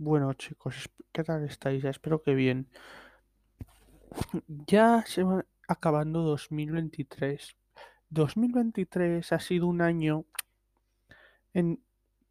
Bueno, 0.00 0.32
chicos, 0.34 0.88
¿qué 1.10 1.24
tal 1.24 1.42
estáis? 1.42 1.84
Espero 1.84 2.22
que 2.22 2.32
bien. 2.32 2.68
Ya 4.68 5.02
se 5.04 5.24
va 5.24 5.44
acabando 5.66 6.22
2023. 6.22 7.56
2023 8.10 9.32
ha 9.32 9.40
sido 9.40 9.66
un 9.66 9.82
año 9.82 10.24
en 11.52 11.80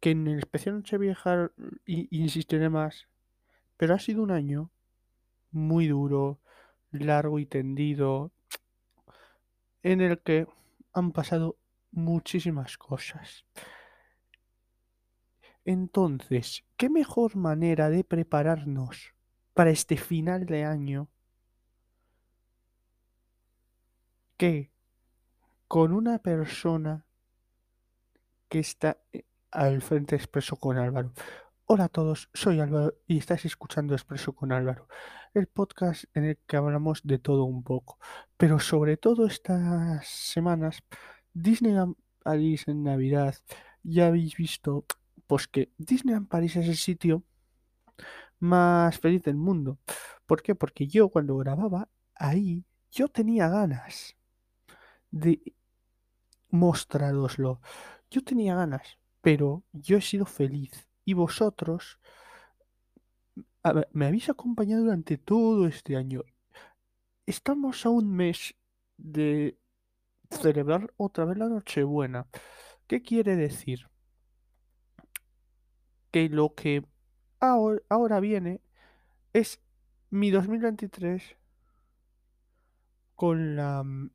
que 0.00 0.12
en 0.12 0.26
el 0.28 0.38
especial 0.38 0.76
Nochevieja 0.76 1.50
insistiré 1.84 2.70
más, 2.70 3.06
pero 3.76 3.94
ha 3.94 3.98
sido 3.98 4.22
un 4.22 4.30
año 4.30 4.70
muy 5.50 5.88
duro, 5.88 6.38
largo 6.90 7.38
y 7.38 7.44
tendido, 7.44 8.32
en 9.82 10.00
el 10.00 10.18
que 10.20 10.46
han 10.94 11.12
pasado 11.12 11.58
muchísimas 11.92 12.78
cosas. 12.78 13.44
Entonces, 15.68 16.64
¿qué 16.78 16.88
mejor 16.88 17.36
manera 17.36 17.90
de 17.90 18.02
prepararnos 18.02 19.12
para 19.52 19.68
este 19.68 19.98
final 19.98 20.46
de 20.46 20.64
año 20.64 21.10
que 24.38 24.72
con 25.66 25.92
una 25.92 26.20
persona 26.20 27.04
que 28.48 28.60
está 28.60 28.96
eh, 29.12 29.26
al 29.50 29.82
frente 29.82 30.16
Expreso 30.16 30.56
con 30.56 30.78
Álvaro? 30.78 31.12
Hola 31.66 31.84
a 31.84 31.88
todos, 31.90 32.30
soy 32.32 32.60
Álvaro 32.60 32.94
y 33.06 33.18
estás 33.18 33.44
escuchando 33.44 33.92
Expreso 33.92 34.34
con 34.34 34.52
Álvaro, 34.52 34.88
el 35.34 35.48
podcast 35.48 36.04
en 36.14 36.24
el 36.24 36.38
que 36.46 36.56
hablamos 36.56 37.02
de 37.04 37.18
todo 37.18 37.44
un 37.44 37.62
poco, 37.62 37.98
pero 38.38 38.58
sobre 38.58 38.96
todo 38.96 39.26
estas 39.26 40.06
semanas, 40.06 40.82
Disneyland 41.34 41.94
París 42.22 42.66
en 42.68 42.84
Navidad, 42.84 43.34
ya 43.82 44.06
habéis 44.06 44.34
visto 44.34 44.86
pues 45.28 45.46
que 45.46 45.70
Disneyland 45.76 46.26
París 46.26 46.56
es 46.56 46.66
el 46.66 46.76
sitio 46.76 47.22
más 48.40 48.98
feliz 48.98 49.22
del 49.22 49.36
mundo. 49.36 49.78
¿Por 50.26 50.42
qué? 50.42 50.54
Porque 50.54 50.88
yo 50.88 51.10
cuando 51.10 51.36
grababa 51.36 51.88
ahí, 52.14 52.64
yo 52.90 53.08
tenía 53.08 53.48
ganas 53.48 54.16
de 55.10 55.54
mostraroslo. 56.50 57.60
Yo 58.10 58.24
tenía 58.24 58.54
ganas, 58.56 58.98
pero 59.20 59.62
yo 59.72 59.98
he 59.98 60.00
sido 60.00 60.24
feliz. 60.24 60.88
Y 61.04 61.12
vosotros 61.12 62.00
me 63.92 64.06
habéis 64.06 64.30
acompañado 64.30 64.84
durante 64.84 65.18
todo 65.18 65.66
este 65.66 65.96
año. 65.96 66.22
Estamos 67.26 67.84
a 67.84 67.90
un 67.90 68.10
mes 68.10 68.54
de 68.96 69.58
celebrar 70.30 70.90
otra 70.96 71.26
vez 71.26 71.36
la 71.36 71.48
Nochebuena. 71.48 72.26
¿Qué 72.86 73.02
quiere 73.02 73.36
decir? 73.36 73.90
Que 76.10 76.28
lo 76.28 76.54
que 76.54 76.84
ahora, 77.40 78.20
viene 78.20 78.60
es 79.32 79.60
mi 80.10 80.30
2023 80.30 81.36
con 83.14 83.56
la, 83.56 83.82
mm, 83.82 84.10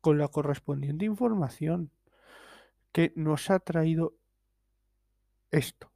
con 0.00 0.18
la 0.18 0.28
correspondiente 0.28 1.04
información 1.04 1.90
que 2.92 3.12
nos 3.16 3.50
ha 3.50 3.58
traído 3.58 4.14
esto. 5.50 5.90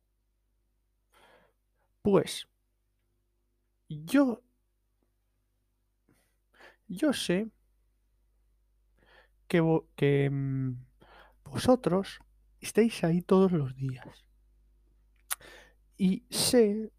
Pues 2.03 2.49
yo 3.89 4.43
yo 6.89 7.13
sé 7.13 7.51
que, 9.47 9.63
que 9.95 10.31
mm, 10.31 10.73
vosotros 11.45 12.19
estáis 12.61 13.05
ahí 13.05 13.23
todos 13.23 13.53
los 13.53 13.77
días. 13.77 14.28
Y 15.99 16.25
sé 16.31 16.93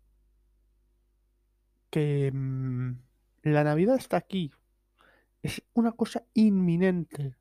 que 1.89 2.31
mm, 2.33 2.99
la 3.43 3.63
Navidad 3.63 3.95
está 3.95 4.17
aquí. 4.17 4.51
Es 5.41 5.63
una 5.73 5.93
cosa 5.93 6.25
inminente. 6.33 7.37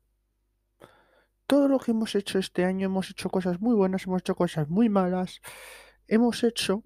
Todo 1.45 1.67
lo 1.67 1.79
que 1.79 1.91
hemos 1.91 2.15
hecho 2.15 2.39
este 2.39 2.63
año, 2.63 2.85
hemos 2.85 3.09
hecho 3.09 3.29
cosas 3.29 3.59
muy 3.59 3.75
buenas, 3.75 4.05
hemos 4.05 4.21
hecho 4.21 4.35
cosas 4.35 4.69
muy 4.69 4.87
malas, 4.87 5.41
hemos 6.07 6.43
hecho 6.45 6.83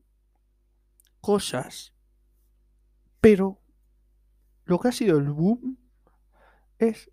cosas. 1.21 1.93
Pero 3.21 3.61
lo 4.65 4.79
que 4.79 4.87
ha 4.87 4.91
sido 4.91 5.19
el 5.19 5.29
boom 5.29 5.77
es 6.79 7.11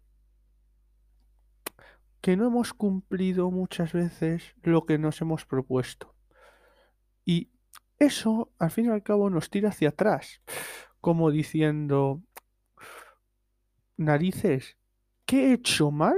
que 2.22 2.36
no 2.36 2.46
hemos 2.46 2.72
cumplido 2.72 3.50
muchas 3.50 3.92
veces 3.92 4.54
lo 4.62 4.86
que 4.86 4.98
nos 4.98 5.20
hemos 5.20 5.44
propuesto. 5.44 6.14
Y 7.24 7.48
eso, 7.98 8.50
al 8.58 8.70
fin 8.70 8.86
y 8.86 8.88
al 8.88 9.02
cabo, 9.02 9.30
nos 9.30 9.50
tira 9.50 9.68
hacia 9.68 9.90
atrás, 9.90 10.40
como 11.00 11.30
diciendo, 11.30 12.22
narices, 13.96 14.76
¿qué 15.26 15.50
he 15.50 15.52
hecho 15.54 15.90
mal 15.90 16.16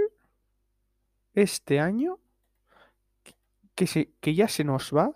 este 1.34 1.80
año? 1.80 2.18
Que, 3.74 3.86
se, 3.86 4.12
que 4.20 4.34
ya 4.34 4.48
se 4.48 4.64
nos 4.64 4.94
va. 4.94 5.12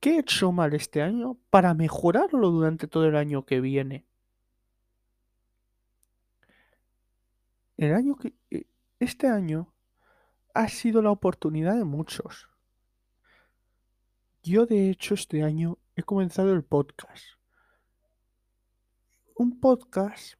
¿Qué 0.00 0.16
he 0.16 0.18
hecho 0.20 0.52
mal 0.52 0.74
este 0.74 1.02
año 1.02 1.36
para 1.50 1.74
mejorarlo 1.74 2.50
durante 2.50 2.86
todo 2.86 3.06
el 3.06 3.16
año 3.16 3.44
que 3.44 3.60
viene? 3.60 4.06
El 7.76 7.94
año 7.94 8.16
que. 8.16 8.34
Eh, 8.50 8.66
este 9.00 9.26
año 9.26 9.74
ha 10.54 10.68
sido 10.68 11.02
la 11.02 11.10
oportunidad 11.10 11.76
de 11.76 11.84
muchos. 11.84 12.48
Yo 14.44 14.66
de 14.66 14.90
hecho 14.90 15.14
este 15.14 15.42
año 15.42 15.78
he 15.96 16.02
comenzado 16.02 16.52
el 16.52 16.62
podcast. 16.62 17.24
Un 19.36 19.58
podcast 19.58 20.34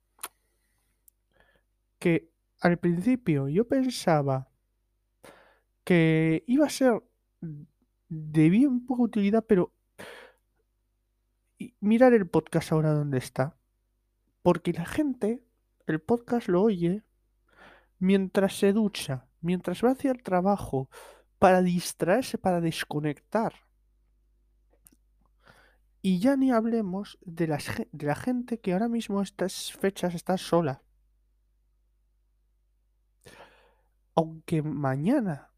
que 1.98 2.28
al 2.60 2.76
principio 2.76 3.48
yo 3.48 3.66
pensaba 3.66 4.50
que 5.84 6.44
iba 6.46 6.66
a 6.66 6.68
ser 6.68 7.02
de 8.10 8.50
bien 8.50 8.84
poca 8.84 9.04
utilidad, 9.04 9.42
pero 9.48 9.72
mirar 11.80 12.12
el 12.12 12.28
podcast 12.28 12.72
ahora 12.72 12.92
donde 12.92 13.16
está. 13.16 13.56
Porque 14.42 14.74
la 14.74 14.84
gente 14.84 15.42
el 15.86 15.98
podcast 15.98 16.48
lo 16.48 16.60
oye 16.60 17.02
mientras 17.98 18.58
se 18.58 18.74
ducha, 18.74 19.26
mientras 19.40 19.82
va 19.82 19.92
hacia 19.92 20.10
el 20.10 20.22
trabajo, 20.22 20.90
para 21.38 21.62
distraerse, 21.62 22.36
para 22.36 22.60
desconectar. 22.60 23.64
Y 26.06 26.18
ya 26.18 26.36
ni 26.36 26.52
hablemos 26.52 27.16
de, 27.22 27.46
de 27.46 28.06
la 28.06 28.14
gente 28.14 28.60
que 28.60 28.74
ahora 28.74 28.88
mismo 28.88 29.22
estas 29.22 29.72
fechas 29.72 30.14
está 30.14 30.36
sola. 30.36 30.82
Aunque 34.14 34.60
mañana 34.60 35.50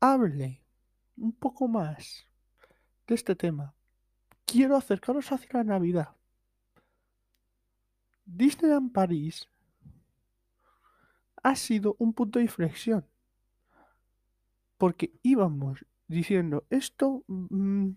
hable 0.00 0.64
un 1.16 1.32
poco 1.32 1.68
más 1.68 2.26
de 3.06 3.14
este 3.14 3.36
tema, 3.36 3.76
quiero 4.46 4.76
acercaros 4.76 5.30
hacia 5.30 5.58
la 5.58 5.62
Navidad. 5.62 6.16
Disneyland 8.24 8.90
París 8.90 9.48
ha 11.40 11.54
sido 11.54 11.94
un 12.00 12.14
punto 12.14 12.40
de 12.40 12.46
inflexión. 12.46 13.06
Porque 14.76 15.12
íbamos 15.22 15.86
diciendo, 16.08 16.66
esto 16.68 17.22
mm, 17.28 17.90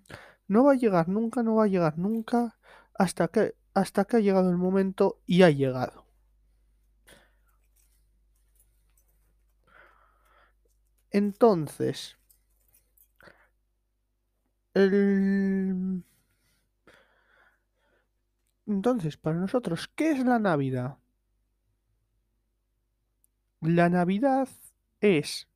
no 0.47 0.63
va 0.65 0.73
a 0.73 0.75
llegar 0.75 1.07
nunca, 1.09 1.43
no 1.43 1.55
va 1.55 1.65
a 1.65 1.67
llegar 1.67 1.97
nunca, 1.97 2.57
hasta 2.93 3.27
que, 3.27 3.55
hasta 3.73 4.05
que 4.05 4.17
ha 4.17 4.19
llegado 4.19 4.49
el 4.49 4.57
momento 4.57 5.19
y 5.25 5.43
ha 5.43 5.49
llegado. 5.49 6.05
Entonces, 11.11 12.17
el... 14.73 16.03
Entonces, 18.67 19.17
para 19.17 19.37
nosotros, 19.37 19.87
¿qué 19.95 20.11
es 20.11 20.25
la 20.25 20.39
Navidad? 20.39 20.97
La 23.61 23.89
Navidad 23.89 24.47
es 25.01 25.47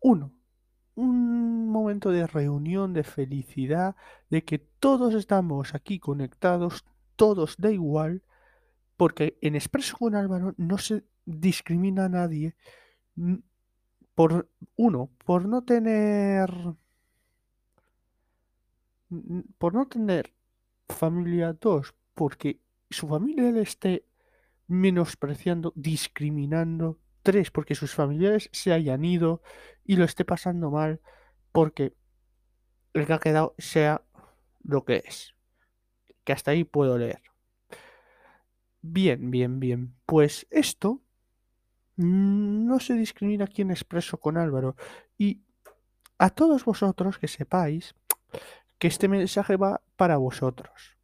uno, 0.00 0.32
un 1.00 1.68
momento 1.68 2.10
de 2.10 2.26
reunión, 2.26 2.92
de 2.92 3.04
felicidad, 3.04 3.96
de 4.28 4.44
que 4.44 4.58
todos 4.58 5.14
estamos 5.14 5.74
aquí 5.74 5.98
conectados, 5.98 6.84
todos 7.16 7.56
da 7.58 7.70
igual, 7.70 8.22
porque 8.96 9.38
en 9.40 9.54
Expreso 9.54 9.96
con 9.96 10.14
Álvaro 10.14 10.54
no 10.58 10.78
se 10.78 11.04
discrimina 11.24 12.04
a 12.04 12.08
nadie 12.08 12.54
por 14.14 14.48
uno, 14.76 15.10
por 15.24 15.48
no 15.48 15.62
tener 15.62 16.50
por 19.58 19.74
no 19.74 19.88
tener 19.88 20.32
familia 20.88 21.52
dos, 21.52 21.94
porque 22.14 22.60
su 22.90 23.08
familia 23.08 23.50
le 23.50 23.62
esté 23.62 24.04
menospreciando, 24.68 25.72
discriminando, 25.74 26.98
tres, 27.22 27.50
porque 27.50 27.74
sus 27.74 27.94
familiares 27.94 28.48
se 28.52 28.72
hayan 28.72 29.04
ido 29.04 29.42
y 29.84 29.96
lo 29.96 30.04
esté 30.04 30.24
pasando 30.24 30.70
mal, 30.70 31.00
porque 31.52 31.94
el 32.94 33.06
que 33.06 33.12
ha 33.12 33.18
quedado 33.18 33.54
sea 33.58 34.02
lo 34.62 34.84
que 34.84 35.02
es. 35.06 35.34
Que 36.24 36.32
hasta 36.32 36.50
ahí 36.50 36.64
puedo 36.64 36.98
leer. 36.98 37.22
Bien, 38.82 39.30
bien, 39.30 39.60
bien. 39.60 39.94
Pues 40.06 40.46
esto 40.50 41.02
no 41.96 42.80
se 42.80 42.94
discrimina 42.94 43.44
aquí 43.44 43.62
Expreso 43.62 44.18
con 44.18 44.36
Álvaro. 44.36 44.76
Y 45.18 45.42
a 46.18 46.30
todos 46.30 46.64
vosotros 46.64 47.18
que 47.18 47.28
sepáis 47.28 47.94
que 48.78 48.88
este 48.88 49.08
mensaje 49.08 49.56
va 49.56 49.82
para 49.96 50.16
vosotros. 50.16 50.96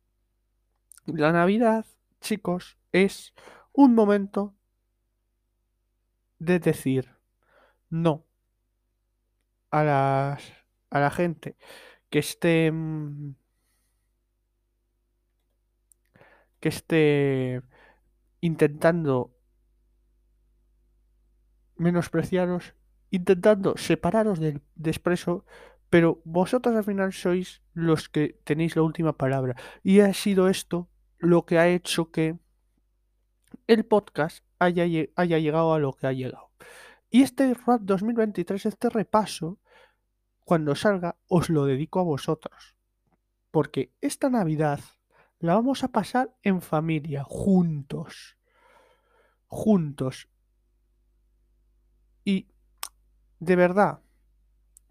La 1.04 1.32
Navidad, 1.32 1.84
chicos, 2.20 2.78
es 2.92 3.34
un 3.72 3.94
momento 3.94 4.54
de 6.38 6.58
decir 6.58 7.16
no 7.90 8.24
a, 9.70 9.84
las, 9.84 10.52
a 10.90 11.00
la 11.00 11.10
gente 11.10 11.56
que 12.10 12.18
esté 12.18 12.70
mm, 12.72 13.34
que 16.60 16.68
esté 16.68 17.62
intentando 18.40 19.36
menospreciaros, 21.76 22.74
intentando 23.10 23.76
separaros 23.76 24.40
del 24.40 24.62
de 24.74 24.90
expreso, 24.90 25.44
pero 25.90 26.20
vosotros 26.24 26.74
al 26.74 26.84
final 26.84 27.12
sois 27.12 27.62
los 27.74 28.08
que 28.08 28.40
tenéis 28.44 28.76
la 28.76 28.82
última 28.82 29.16
palabra. 29.16 29.56
Y 29.82 30.00
ha 30.00 30.12
sido 30.14 30.48
esto 30.48 30.88
lo 31.18 31.44
que 31.46 31.58
ha 31.58 31.68
hecho 31.68 32.10
que 32.10 32.38
el 33.66 33.84
podcast 33.84 34.44
haya, 34.58 34.84
haya 35.16 35.38
llegado 35.38 35.74
a 35.74 35.78
lo 35.78 35.92
que 35.92 36.06
ha 36.06 36.12
llegado. 36.12 36.50
Y 37.10 37.22
este 37.22 37.54
RAP 37.54 37.82
2023, 37.82 38.66
este 38.66 38.90
repaso, 38.90 39.58
cuando 40.44 40.74
salga, 40.74 41.16
os 41.28 41.50
lo 41.50 41.64
dedico 41.64 42.00
a 42.00 42.04
vosotros. 42.04 42.76
Porque 43.50 43.92
esta 44.00 44.28
Navidad 44.28 44.80
la 45.38 45.54
vamos 45.54 45.84
a 45.84 45.88
pasar 45.88 46.34
en 46.42 46.60
familia, 46.60 47.24
juntos. 47.24 48.36
Juntos. 49.46 50.28
Y, 52.24 52.48
de 53.38 53.56
verdad, 53.56 54.00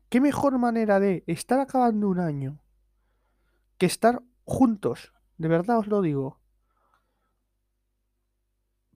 ¿qué 0.09 0.21
mejor 0.21 0.57
manera 0.57 1.00
de 1.00 1.23
estar 1.27 1.59
acabando 1.59 2.09
un 2.09 2.19
año 2.19 2.59
que 3.77 3.85
estar 3.85 4.23
juntos? 4.45 5.13
De 5.38 5.47
verdad 5.47 5.79
os 5.79 5.88
lo 5.88 6.01
digo. 6.01 6.39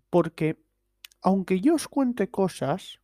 Porque, 0.10 0.64
aunque 1.22 1.62
yo 1.62 1.76
os 1.76 1.88
cuente 1.88 2.30
cosas, 2.30 3.00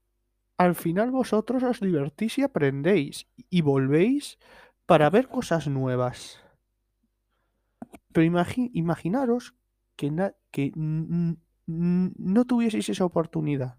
al 0.57 0.75
final 0.75 1.11
vosotros 1.11 1.63
os 1.63 1.79
divertís 1.79 2.37
y 2.37 2.43
aprendéis 2.43 3.27
y 3.49 3.61
volvéis 3.61 4.37
para 4.85 5.09
ver 5.09 5.27
cosas 5.27 5.67
nuevas. 5.67 6.39
Pero 8.11 8.25
imaginaros 8.73 9.53
que, 9.95 10.11
no 11.67 12.45
tuvieseis 12.45 12.89
esa 12.89 13.05
oportunidad. 13.05 13.77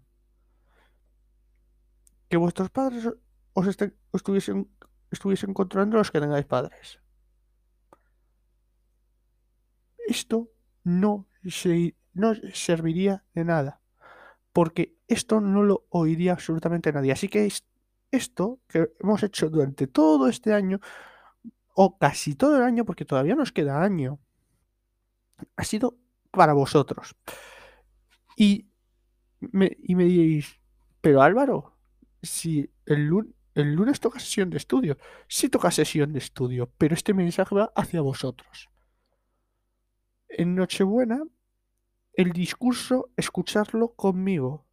Que 2.29 2.37
vuestros 2.37 2.69
padres 2.69 3.09
os, 3.53 3.67
estuviesen, 4.13 4.69
estuviesen 5.09 5.53
controlando 5.53 5.97
los 5.97 6.11
que 6.11 6.19
tengáis 6.19 6.45
padres. 6.45 6.99
Esto 10.07 10.51
no, 10.83 11.27
se, 11.43 11.96
no 12.17 12.33
serviría 12.53 13.23
de 13.33 13.45
nada. 13.45 13.81
Porque 14.53 14.95
esto 15.07 15.39
no 15.39 15.63
lo 15.63 15.85
oiría 15.89 16.33
absolutamente 16.33 16.91
nadie. 16.91 17.11
Así 17.11 17.27
que 17.29 17.49
esto 18.11 18.59
que 18.67 18.91
hemos 18.99 19.23
hecho 19.23 19.49
durante 19.49 19.87
todo 19.87 20.27
este 20.27 20.53
año, 20.53 20.79
o 21.75 21.97
casi 21.97 22.35
todo 22.35 22.57
el 22.57 22.63
año, 22.63 22.85
porque 22.85 23.05
todavía 23.05 23.35
nos 23.35 23.51
queda 23.51 23.83
año, 23.83 24.19
ha 25.55 25.63
sido 25.63 25.97
para 26.31 26.53
vosotros. 26.53 27.15
Y 28.35 28.67
me, 29.39 29.77
y 29.83 29.95
me 29.95 30.05
diréis, 30.05 30.59
pero 31.01 31.21
Álvaro, 31.21 31.77
si 32.21 32.69
el, 32.85 33.09
el 33.53 33.73
lunes 33.73 33.99
toca 33.99 34.19
sesión 34.19 34.49
de 34.49 34.57
estudio, 34.57 34.97
sí 35.27 35.49
toca 35.49 35.71
sesión 35.71 36.13
de 36.13 36.19
estudio, 36.19 36.71
pero 36.77 36.93
este 36.95 37.13
mensaje 37.13 37.55
va 37.55 37.71
hacia 37.75 38.01
vosotros. 38.01 38.69
En 40.29 40.55
Nochebuena, 40.55 41.23
el 42.17 42.33
discurso, 42.33 43.11
escucharlo 43.15 43.93
conmigo. 43.93 44.65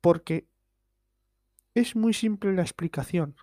Porque 0.00 0.46
es 1.74 1.96
muy 1.96 2.12
simple 2.12 2.52
la 2.52 2.62
explicación. 2.62 3.34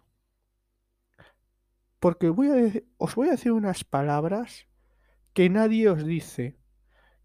Porque 1.99 2.29
voy 2.29 2.49
a 2.49 2.81
os 2.97 3.15
voy 3.15 3.27
a 3.27 3.31
decir 3.31 3.51
unas 3.51 3.83
palabras 3.83 4.67
que 5.33 5.49
nadie 5.49 5.89
os 5.89 6.05
dice. 6.05 6.55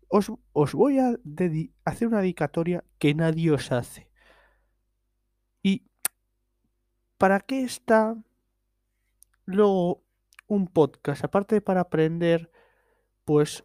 Os, 0.09 0.33
voy 0.73 0.99
a 0.99 1.15
hacer 1.85 2.09
una 2.09 2.21
dedicatoria 2.21 2.83
que 2.99 3.15
nadie 3.15 3.53
os 3.53 3.71
hace. 3.71 4.11
¿Y 5.63 5.85
para 7.19 7.41
qué 7.41 7.63
está 7.63 8.17
luego 9.45 10.03
un 10.49 10.67
podcast? 10.67 11.25
Aparte 11.25 11.61
para 11.61 11.83
aprender, 11.83 12.51
pues 13.25 13.65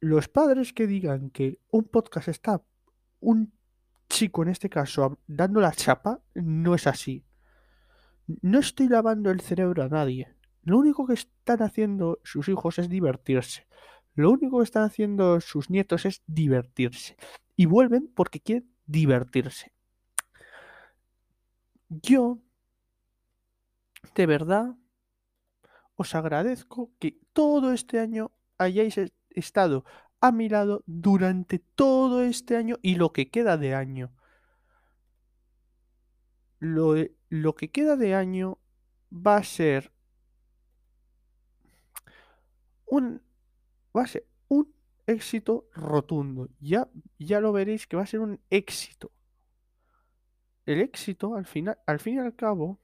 los 0.00 0.28
padres 0.28 0.72
que 0.72 0.86
digan 0.86 1.30
que 1.30 1.60
un 1.70 1.84
podcast 1.84 2.28
está 2.28 2.62
un 3.20 3.52
chico 4.08 4.42
en 4.42 4.48
este 4.50 4.68
caso 4.68 5.18
dando 5.26 5.60
la 5.60 5.72
chapa, 5.72 6.20
no 6.34 6.74
es 6.74 6.86
así. 6.86 7.24
No 8.26 8.58
estoy 8.58 8.88
lavando 8.88 9.30
el 9.30 9.40
cerebro 9.40 9.82
a 9.82 9.88
nadie. 9.88 10.34
Lo 10.62 10.78
único 10.78 11.06
que 11.06 11.14
están 11.14 11.62
haciendo 11.62 12.18
sus 12.24 12.48
hijos 12.48 12.78
es 12.78 12.88
divertirse. 12.88 13.66
Lo 14.14 14.30
único 14.30 14.58
que 14.58 14.64
están 14.64 14.82
haciendo 14.82 15.40
sus 15.40 15.70
nietos 15.70 16.06
es 16.06 16.22
divertirse. 16.26 17.16
Y 17.54 17.66
vuelven 17.66 18.10
porque 18.14 18.40
quieren 18.40 18.68
divertirse. 18.86 19.72
Yo, 21.88 22.38
de 24.14 24.26
verdad, 24.26 24.74
os 25.94 26.14
agradezco 26.14 26.90
que 26.98 27.20
todo 27.32 27.72
este 27.72 28.00
año 28.00 28.32
hayáis 28.58 28.98
estado 29.36 29.84
a 30.20 30.32
mi 30.32 30.48
lado 30.48 30.82
durante 30.86 31.58
todo 31.60 32.22
este 32.22 32.56
año 32.56 32.78
y 32.82 32.96
lo 32.96 33.12
que 33.12 33.30
queda 33.30 33.56
de 33.56 33.74
año. 33.74 34.12
Lo, 36.58 36.94
lo 37.28 37.54
que 37.54 37.70
queda 37.70 37.96
de 37.96 38.14
año 38.14 38.58
va 39.12 39.36
a 39.36 39.44
ser 39.44 39.92
un, 42.86 43.22
va 43.96 44.04
a 44.04 44.06
ser 44.06 44.26
un 44.48 44.72
éxito 45.06 45.68
rotundo. 45.74 46.48
Ya, 46.60 46.88
ya 47.18 47.40
lo 47.40 47.52
veréis 47.52 47.86
que 47.86 47.96
va 47.96 48.02
a 48.02 48.06
ser 48.06 48.20
un 48.20 48.40
éxito. 48.50 49.12
El 50.64 50.80
éxito, 50.80 51.36
al, 51.36 51.46
final, 51.46 51.78
al 51.86 52.00
fin 52.00 52.16
y 52.16 52.18
al 52.18 52.34
cabo, 52.34 52.80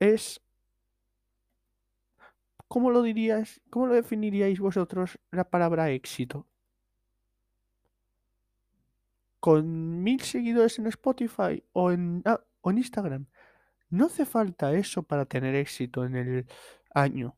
es... 0.00 0.40
¿Cómo 2.68 2.90
lo 2.90 3.02
dirías? 3.02 3.60
¿Cómo 3.70 3.86
lo 3.86 3.94
definiríais 3.94 4.58
vosotros 4.58 5.18
la 5.30 5.48
palabra 5.48 5.90
éxito? 5.90 6.46
¿Con 9.38 10.02
mil 10.02 10.20
seguidores 10.22 10.78
en 10.78 10.88
Spotify 10.88 11.62
o 11.72 11.92
en, 11.92 12.22
ah, 12.24 12.40
Instagram? 12.64 13.26
No 13.90 14.06
hace 14.06 14.26
falta 14.26 14.72
eso 14.72 15.04
para 15.04 15.26
tener 15.26 15.54
éxito 15.54 16.04
en 16.04 16.16
el 16.16 16.46
año 16.92 17.36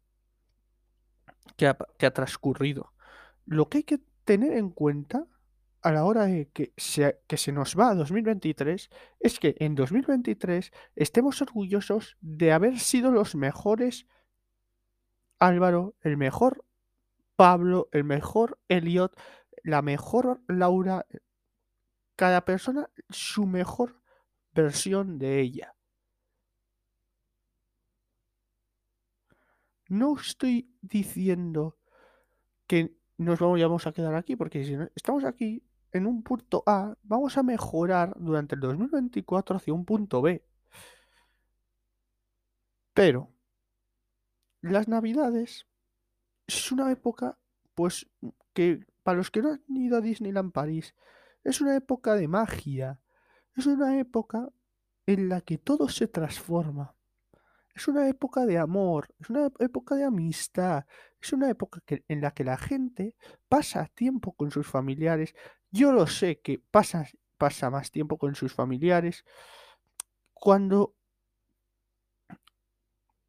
que 1.57 1.67
ha, 1.67 2.11
transcurrido. 2.13 2.93
Lo 3.45 3.69
que 3.69 3.79
hay 3.79 3.85
que 3.85 4.01
tener 4.25 4.53
en 4.53 4.71
cuenta 4.71 5.27
a 5.83 5.93
la 5.93 6.05
hora 6.05 6.25
de 6.25 6.49
que 6.49 6.73
se, 6.77 7.21
que 7.27 7.37
se 7.37 7.53
nos 7.53 7.79
va 7.79 7.91
a 7.91 7.95
2023 7.95 8.89
es 9.21 9.39
que 9.39 9.57
en 9.59 9.75
2023 9.75 10.73
estemos 10.97 11.43
orgullosos 11.43 12.17
de 12.21 12.53
haber 12.53 12.79
sido 12.79 13.11
los 13.11 13.35
mejores 13.35 14.07
Álvaro, 15.39 15.95
el 16.03 16.17
mejor 16.17 16.65
Pablo, 17.37 17.89
el 17.93 18.05
mejor 18.05 18.59
Elliot, 18.69 19.17
la 19.63 19.83
mejor 19.83 20.43
Laura, 20.49 21.07
cada 22.17 22.45
persona 22.45 22.91
su 23.09 23.47
mejor 23.47 24.01
versión 24.53 25.19
de 25.19 25.41
ella. 25.41 25.75
No 29.89 30.19
estoy 30.19 30.71
diciendo 30.83 31.79
que 32.67 32.95
nos 33.17 33.39
vamos 33.39 33.87
a 33.87 33.93
quedar 33.93 34.15
aquí, 34.15 34.37
porque 34.37 34.65
si 34.65 34.77
estamos 34.95 35.25
aquí 35.25 35.63
en 35.93 36.07
un 36.07 36.23
punto 36.23 36.63
A, 36.67 36.95
vamos 37.03 37.39
a 37.39 37.43
mejorar 37.43 38.15
durante 38.19 38.55
el 38.55 38.61
2024 38.61 39.57
hacia 39.57 39.73
un 39.73 39.85
punto 39.85 40.21
B. 40.21 40.45
Pero 42.93 43.31
las 44.61 44.89
navidades 44.89 45.67
es 46.47 46.73
una 46.73 46.91
época, 46.91 47.39
pues, 47.75 48.09
que 48.53 48.87
para 49.03 49.19
los 49.19 49.31
que 49.31 49.43
no 49.43 49.51
han 49.53 49.63
ido 49.77 49.99
a 49.99 50.01
Disneyland 50.01 50.53
París, 50.53 50.95
es 51.45 51.61
una 51.61 51.77
época 51.77 52.15
de 52.15 52.29
magia. 52.29 53.01
Es 53.57 53.67
una 53.67 53.99
época 53.99 54.51
en 55.07 55.29
la 55.29 55.41
que 55.41 55.59
todo 55.59 55.89
se 55.89 56.09
transforma. 56.09 56.95
es 57.75 57.87
una 57.89 58.09
época 58.09 58.45
de 58.45 58.59
amor, 58.59 59.15
es 59.21 59.31
una 59.31 59.49
época 59.61 59.95
de 59.95 60.05
amistad, 60.05 60.85
es 61.21 61.33
una 61.33 61.49
época 61.49 61.81
en 62.09 62.21
la 62.21 62.33
que 62.33 62.45
la 62.45 62.57
gente 62.57 63.15
pasa 63.49 63.87
tiempo 63.95 64.33
con 64.33 64.51
sus 64.51 64.67
familiares. 64.67 65.35
Yo 65.71 65.93
lo 65.93 66.07
sé 66.09 66.41
que 66.41 66.59
pasa, 66.59 67.07
pasa 67.37 67.71
más 67.71 67.91
tiempo 67.93 68.19
con 68.19 68.35
sus 68.35 68.53
familiares 68.53 69.25
cuando 70.35 70.98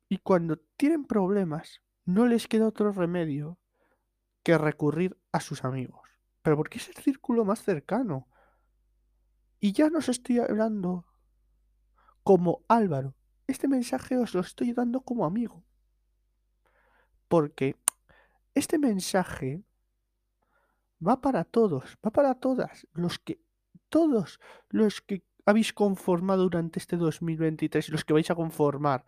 y 0.10 0.18
cuando 0.18 0.58
tienen 0.76 1.06
problemas 1.06 1.82
no 2.04 2.26
les 2.26 2.48
queda 2.48 2.68
otro 2.68 2.92
remedio 2.92 3.60
que 4.44 4.58
recurrir 4.58 5.16
a 5.32 5.40
sus 5.40 5.64
amigos. 5.64 6.10
Pero 6.42 6.58
porque 6.58 6.80
es 6.80 6.90
el 6.90 6.96
círculo 6.96 7.46
más 7.46 7.62
cercano. 7.62 8.28
Y 9.60 9.74
ya 9.74 9.90
no 9.90 10.00
os 10.00 10.10
estoy 10.10 10.40
hablando 10.40 11.06
como 12.24 12.66
Álvaro. 12.68 13.16
Este 13.46 13.68
mensaje 13.68 14.18
os 14.18 14.34
lo 14.34 14.42
estoy 14.42 14.74
dando 14.74 15.02
como 15.02 15.26
amigo. 15.26 15.64
Porque 17.28 17.76
este 18.56 18.80
mensaje 18.80 19.64
va 21.06 21.22
para 21.22 21.44
todos, 21.44 21.98
va 22.04 22.10
para 22.10 22.34
todas, 22.36 22.88
los 22.94 23.20
que 23.20 23.42
todos 23.90 24.40
los 24.70 25.02
que 25.02 25.24
habéis 25.46 25.74
conformado 25.74 26.44
durante 26.44 26.80
este 26.80 26.98
2023 26.98 27.88
y 27.88 27.92
los 27.92 28.06
que 28.06 28.14
vais 28.14 28.30
a 28.30 28.36
conformar 28.36 29.06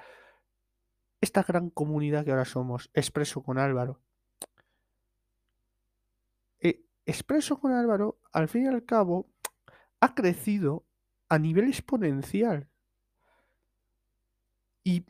esta 1.21 1.43
gran 1.43 1.69
comunidad 1.69 2.25
que 2.25 2.31
ahora 2.31 2.45
somos, 2.45 2.89
Expreso 2.93 3.43
con 3.43 3.59
Álvaro. 3.59 3.99
Eh, 6.59 6.83
Expreso 7.05 7.59
con 7.59 7.71
Álvaro, 7.71 8.19
al 8.31 8.47
fin 8.47 8.65
y 8.65 8.67
al 8.67 8.83
cabo, 8.83 9.27
ha 9.99 10.15
crecido 10.15 10.83
a 11.29 11.37
nivel 11.37 11.67
exponencial. 11.67 12.67
Y 14.83 15.05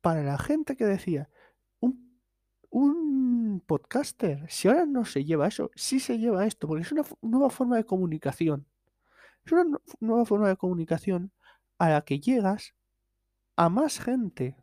para 0.00 0.22
la 0.24 0.36
gente 0.36 0.76
que 0.76 0.84
decía, 0.84 1.30
un, 1.78 2.18
un 2.70 3.62
podcaster, 3.64 4.50
si 4.50 4.66
ahora 4.66 4.84
no 4.84 5.04
se 5.04 5.24
lleva 5.24 5.46
eso, 5.46 5.70
sí 5.76 6.00
se 6.00 6.18
lleva 6.18 6.46
esto, 6.46 6.66
porque 6.66 6.82
es 6.82 6.92
una 6.92 7.04
nueva 7.22 7.50
forma 7.50 7.76
de 7.76 7.84
comunicación. 7.84 8.66
Es 9.44 9.52
una 9.52 9.78
nueva 10.00 10.24
forma 10.24 10.48
de 10.48 10.56
comunicación 10.56 11.30
a 11.78 11.88
la 11.88 12.02
que 12.02 12.18
llegas 12.18 12.74
a 13.56 13.68
más 13.68 14.00
gente. 14.00 14.56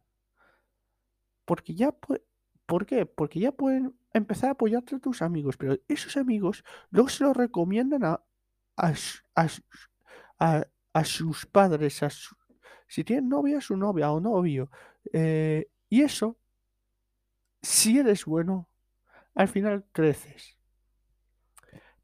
Porque 1.48 1.74
ya 1.74 1.92
¿Por 2.68 2.86
qué? 2.86 3.06
Porque 3.06 3.40
ya 3.40 3.54
pueden 3.54 3.98
empezar 4.14 4.50
a 4.50 4.52
apoyarte 4.52 4.98
a 4.98 5.00
tus 5.00 5.22
amigos, 5.22 5.56
pero 5.56 5.78
esos 5.88 6.18
amigos 6.18 6.66
luego 6.92 7.08
se 7.08 7.24
lo 7.24 7.34
recomiendan 7.34 8.04
a, 8.04 8.22
a, 8.76 8.94
a, 10.94 11.04
sus 11.06 11.46
padres, 11.46 12.04
a 12.04 12.10
si 12.88 13.04
tienen 13.06 13.30
novia, 13.30 13.62
su 13.62 13.78
novia 13.78 14.12
o 14.12 14.20
novio. 14.20 14.70
Eh, 15.14 15.70
y 15.90 16.02
eso, 16.02 16.38
si 17.62 18.00
eres 18.00 18.26
bueno, 18.26 18.70
al 19.34 19.48
final 19.48 19.86
creces. 19.94 20.58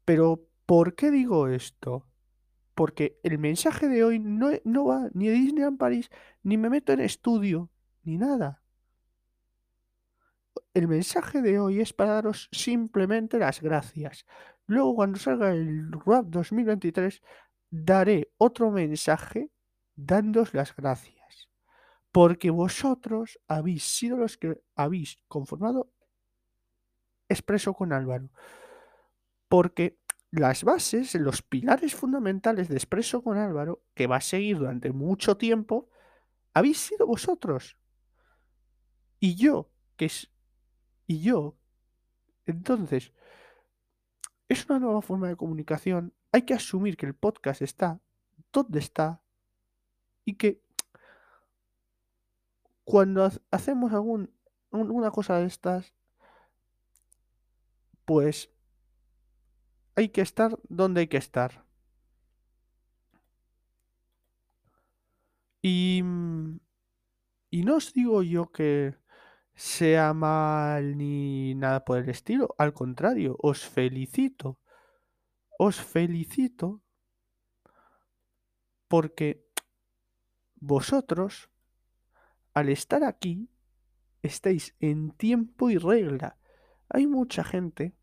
Pero, 0.06 0.48
¿por 0.64 0.94
qué 0.94 1.10
digo 1.10 1.48
esto? 1.48 2.06
Porque 2.74 3.20
el 3.22 3.38
mensaje 3.38 3.86
de 3.88 4.02
hoy 4.02 4.18
no, 4.18 4.48
no 4.64 4.86
va 4.86 5.10
ni 5.12 5.28
a 5.28 5.32
Disneyland 5.32 5.78
París, 5.78 6.10
ni 6.42 6.56
me 6.56 6.70
meto 6.70 6.92
en 6.94 7.00
estudio, 7.00 7.70
ni 8.02 8.16
nada. 8.16 8.63
El 10.72 10.88
mensaje 10.88 11.42
de 11.42 11.58
hoy 11.58 11.80
es 11.80 11.92
para 11.92 12.14
daros 12.14 12.48
simplemente 12.52 13.38
las 13.38 13.60
gracias. 13.60 14.26
Luego, 14.66 14.94
cuando 14.94 15.18
salga 15.18 15.50
el 15.50 15.92
RAP 15.92 16.26
2023, 16.26 17.22
daré 17.70 18.32
otro 18.38 18.70
mensaje 18.70 19.50
dándos 19.94 20.54
las 20.54 20.74
gracias. 20.74 21.48
Porque 22.12 22.50
vosotros 22.50 23.40
habéis 23.48 23.84
sido 23.84 24.16
los 24.16 24.36
que 24.36 24.60
habéis 24.76 25.18
conformado 25.28 25.90
expreso 27.28 27.74
con 27.74 27.92
Álvaro. 27.92 28.30
Porque 29.48 29.98
las 30.30 30.64
bases, 30.64 31.14
los 31.14 31.42
pilares 31.42 31.94
fundamentales 31.94 32.68
de 32.68 32.74
Expreso 32.74 33.22
con 33.22 33.38
Álvaro, 33.38 33.84
que 33.94 34.08
va 34.08 34.16
a 34.16 34.20
seguir 34.20 34.58
durante 34.58 34.90
mucho 34.90 35.36
tiempo, 35.36 35.88
habéis 36.52 36.78
sido 36.78 37.06
vosotros. 37.06 37.76
Y 39.20 39.36
yo, 39.36 39.70
que 39.96 40.06
es 40.06 40.33
y 41.06 41.20
yo. 41.20 41.56
Entonces, 42.46 43.12
es 44.48 44.68
una 44.68 44.78
nueva 44.78 45.02
forma 45.02 45.28
de 45.28 45.36
comunicación. 45.36 46.12
Hay 46.32 46.42
que 46.42 46.54
asumir 46.54 46.96
que 46.96 47.06
el 47.06 47.14
podcast 47.14 47.62
está 47.62 48.00
donde 48.52 48.78
está 48.78 49.20
y 50.24 50.34
que 50.34 50.62
cuando 52.84 53.30
hacemos 53.50 53.92
algún, 53.92 54.30
alguna 54.70 55.10
cosa 55.10 55.38
de 55.38 55.46
estas, 55.46 55.92
pues 58.04 58.50
hay 59.96 60.08
que 60.10 60.20
estar 60.20 60.58
donde 60.68 61.00
hay 61.00 61.08
que 61.08 61.16
estar. 61.16 61.64
Y, 65.62 66.02
y 67.50 67.64
no 67.64 67.76
os 67.76 67.94
digo 67.94 68.22
yo 68.22 68.52
que 68.52 68.94
sea 69.54 70.12
mal 70.14 70.96
ni 70.96 71.54
nada 71.54 71.84
por 71.84 71.98
el 71.98 72.08
estilo. 72.08 72.54
Al 72.58 72.72
contrario, 72.72 73.36
os 73.40 73.64
felicito. 73.64 74.58
Os 75.58 75.80
felicito 75.80 76.82
porque 78.88 79.44
vosotros, 80.56 81.50
al 82.52 82.68
estar 82.68 83.04
aquí, 83.04 83.48
estáis 84.22 84.74
en 84.80 85.10
tiempo 85.12 85.70
y 85.70 85.78
regla. 85.78 86.38
Hay 86.88 87.06
mucha 87.06 87.44
gente 87.44 87.94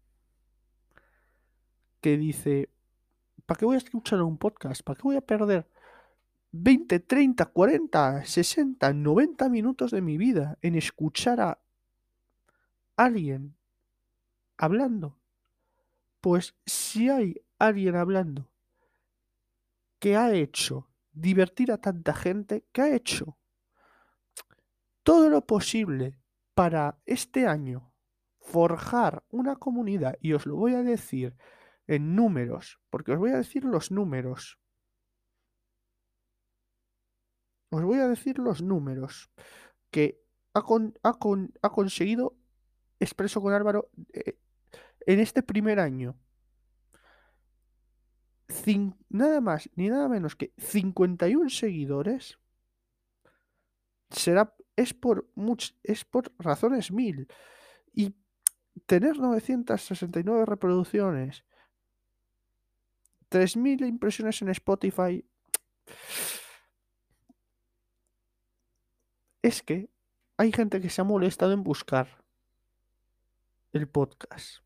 que 1.99 2.17
dice, 2.17 2.69
¿para 3.45 3.59
qué 3.59 3.65
voy 3.65 3.75
a 3.75 3.79
escuchar 3.79 4.21
un 4.21 4.37
podcast? 4.37 4.81
¿Para 4.83 4.97
qué 4.97 5.03
voy 5.03 5.15
a 5.17 5.21
perder 5.21 5.69
20, 6.51 6.99
30, 6.99 7.45
40, 7.45 8.25
60, 8.25 8.93
90 8.93 9.49
minutos 9.49 9.91
de 9.91 10.01
mi 10.01 10.17
vida 10.17 10.57
en 10.61 10.75
escuchar 10.75 11.39
a 11.39 11.59
alguien 12.97 13.55
hablando. 14.57 15.17
Pues 16.19 16.55
si 16.65 17.09
hay 17.09 17.41
alguien 17.57 17.95
hablando 17.95 18.49
que 19.99 20.15
ha 20.15 20.33
hecho 20.33 20.89
divertir 21.13 21.71
a 21.71 21.77
tanta 21.77 22.13
gente, 22.13 22.65
que 22.71 22.81
ha 22.81 22.93
hecho 22.93 23.37
todo 25.03 25.29
lo 25.29 25.45
posible 25.45 26.17
para 26.53 26.97
este 27.05 27.47
año 27.47 27.93
forjar 28.39 29.23
una 29.29 29.55
comunidad, 29.55 30.17
y 30.19 30.33
os 30.33 30.45
lo 30.45 30.55
voy 30.55 30.73
a 30.73 30.83
decir 30.83 31.35
en 31.87 32.15
números, 32.15 32.79
porque 32.89 33.13
os 33.13 33.19
voy 33.19 33.31
a 33.31 33.37
decir 33.37 33.63
los 33.63 33.91
números 33.91 34.60
os 37.71 37.83
voy 37.83 37.99
a 37.99 38.07
decir 38.07 38.37
los 38.37 38.61
números 38.61 39.31
que 39.89 40.21
ha, 40.53 40.63
ha, 41.03 41.69
conseguido 41.69 42.35
Expreso 42.99 43.41
con 43.41 43.53
Álvaro 43.53 43.89
eh, 44.13 44.37
en 45.07 45.19
este 45.19 45.41
primer 45.41 45.79
año. 45.79 46.19
nada 49.09 49.41
más 49.41 49.69
ni 49.75 49.89
nada 49.89 50.07
menos 50.07 50.35
que 50.35 50.53
51 50.57 51.49
seguidores. 51.49 52.37
Será, 54.11 54.53
es 54.75 54.93
por, 54.93 55.27
es 55.81 56.05
por 56.05 56.31
razones 56.37 56.91
mil. 56.91 57.27
Y 57.93 58.13
tener 58.85 59.17
969 59.17 60.45
reproducciones, 60.45 61.43
3.000 63.31 63.87
impresiones 63.87 64.41
en 64.41 64.49
Spotify 64.49 65.25
es 69.41 69.61
que 69.61 69.89
hay 70.37 70.51
gente 70.51 70.81
que 70.81 70.89
se 70.89 71.01
ha 71.01 71.03
molestado 71.03 71.53
en 71.53 71.63
buscar 71.63 72.23
el 73.73 73.87
podcast. 73.87 74.63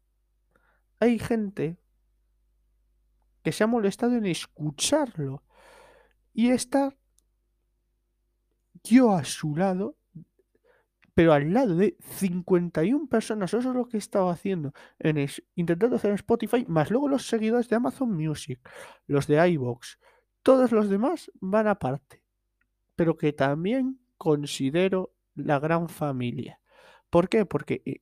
Hay 0.99 1.19
gente 1.19 1.77
que 3.43 3.51
se 3.51 3.63
ha 3.63 3.67
molestado 3.67 4.15
en 4.15 4.25
escucharlo 4.25 5.43
y 6.33 6.49
estar 6.49 6.97
yo 8.83 9.11
a 9.11 9.23
su 9.23 9.55
lado, 9.55 9.97
pero 11.13 11.33
al 11.33 11.53
lado 11.53 11.75
de 11.75 11.97
51 11.99 13.07
personas. 13.07 13.53
Eso 13.53 13.69
es 13.69 13.75
lo 13.75 13.87
que 13.87 13.97
he 13.97 13.99
estado 13.99 14.29
haciendo, 14.29 14.73
en 14.99 15.27
intentando 15.55 15.95
hacer 15.95 16.11
en 16.11 16.15
Spotify, 16.15 16.65
más 16.67 16.89
luego 16.89 17.07
los 17.07 17.27
seguidores 17.27 17.69
de 17.69 17.75
Amazon 17.75 18.11
Music, 18.11 18.59
los 19.07 19.27
de 19.27 19.47
iBox, 19.49 19.99
todos 20.41 20.71
los 20.71 20.89
demás 20.89 21.31
van 21.35 21.67
aparte. 21.67 22.23
Pero 22.95 23.17
que 23.17 23.33
también 23.33 23.99
considero 24.17 25.13
la 25.35 25.59
gran 25.59 25.89
familia. 25.89 26.59
¿Por 27.09 27.29
qué? 27.29 27.45
Porque 27.45 27.81
eh, 27.85 28.01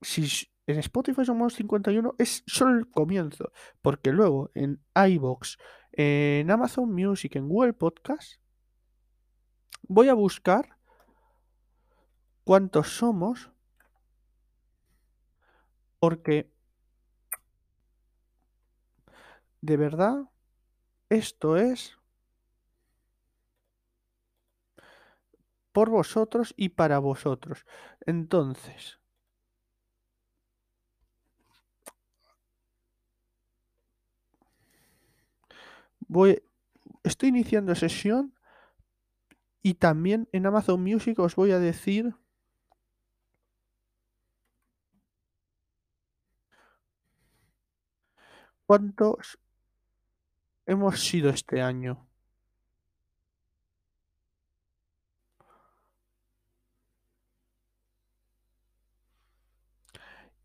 si 0.00 0.48
en 0.66 0.78
Spotify 0.78 1.24
somos 1.24 1.54
51 1.54 2.14
es 2.18 2.44
solo 2.46 2.78
el 2.78 2.90
comienzo, 2.90 3.52
porque 3.80 4.12
luego 4.12 4.50
en 4.54 4.82
iBox, 4.94 5.58
en 5.92 6.50
Amazon 6.50 6.92
Music, 6.92 7.36
en 7.36 7.48
Google 7.48 7.72
Podcast, 7.72 8.40
voy 9.82 10.08
a 10.08 10.14
buscar 10.14 10.76
cuántos 12.44 12.88
somos, 12.88 13.50
porque 15.98 16.50
de 19.60 19.76
verdad 19.76 20.30
esto 21.08 21.56
es 21.56 21.97
por 25.78 25.90
vosotros 25.90 26.54
y 26.56 26.70
para 26.70 26.98
vosotros. 26.98 27.64
Entonces, 28.04 28.98
voy, 36.00 36.42
estoy 37.04 37.28
iniciando 37.28 37.76
sesión 37.76 38.34
y 39.62 39.74
también 39.74 40.28
en 40.32 40.46
Amazon 40.46 40.82
Music 40.82 41.16
os 41.20 41.36
voy 41.36 41.52
a 41.52 41.60
decir 41.60 42.12
cuántos 48.66 49.38
hemos 50.66 50.98
sido 50.98 51.30
este 51.30 51.62
año. 51.62 52.07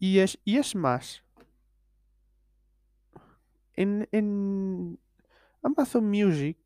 Y 0.03 0.19
es, 0.19 0.37
y 0.43 0.57
es 0.57 0.75
más, 0.75 1.23
en, 3.75 4.09
en 4.11 4.99
Amazon 5.61 6.09
Music 6.09 6.57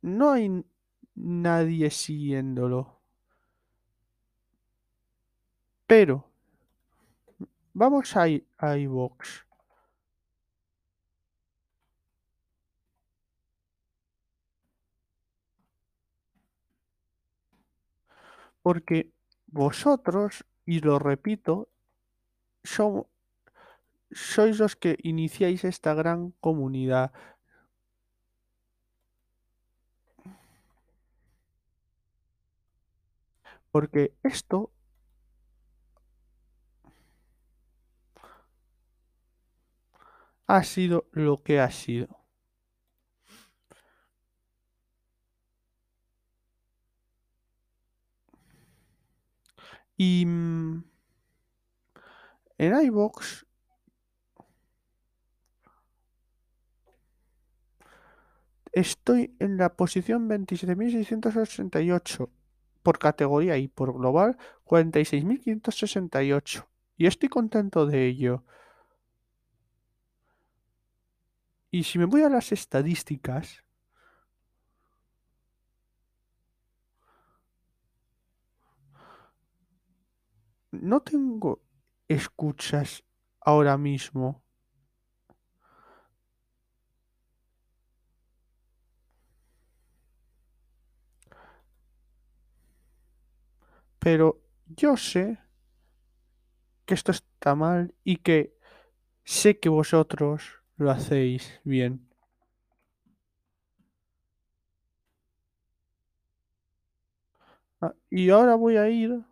no 0.00 0.30
hay 0.30 0.64
nadie 1.16 1.90
siguiéndolo. 1.90 3.00
Pero 5.88 6.24
vamos 7.72 8.16
a, 8.16 8.26
a. 8.58 8.76
Porque 18.64 19.12
vosotros, 19.46 20.44
y 20.66 20.80
lo 20.80 20.98
repito, 20.98 21.68
son- 22.64 23.06
sois 24.32 24.58
los 24.58 24.76
que 24.76 24.96
iniciáis 25.02 25.62
esta 25.64 25.92
gran 25.94 26.30
comunidad. 26.40 27.12
Porque 33.70 34.14
esto 34.22 34.70
ha 40.46 40.62
sido 40.62 41.06
lo 41.12 41.42
que 41.42 41.60
ha 41.60 41.70
sido. 41.70 42.23
Y 49.96 50.26
mm, 50.26 50.84
en 52.58 52.86
iVoox 52.86 53.44
estoy 58.72 59.36
en 59.38 59.56
la 59.56 59.76
posición 59.76 60.28
27.688 60.28 62.28
por 62.82 62.98
categoría 62.98 63.56
y 63.56 63.68
por 63.68 63.94
global 63.94 64.36
46.568. 64.66 66.66
Y 66.96 67.06
estoy 67.06 67.28
contento 67.28 67.86
de 67.86 68.06
ello. 68.06 68.44
Y 71.70 71.84
si 71.84 71.98
me 71.98 72.04
voy 72.04 72.22
a 72.22 72.28
las 72.28 72.52
estadísticas, 72.52 73.63
no 80.82 81.00
tengo 81.00 81.62
escuchas 82.08 83.04
ahora 83.40 83.78
mismo. 83.78 84.42
Pero 93.98 94.40
yo 94.66 94.96
sé 94.96 95.38
que 96.86 96.94
esto 96.94 97.12
está 97.12 97.54
mal 97.54 97.94
y 98.04 98.16
que 98.18 98.54
sé 99.24 99.58
que 99.58 99.68
vosotros 99.68 100.42
lo 100.76 100.90
hacéis 100.90 101.60
bien. 101.64 102.08
Ah, 107.80 107.94
y 108.10 108.30
ahora 108.30 108.54
voy 108.54 108.76
a 108.76 108.88
ir 108.88 109.24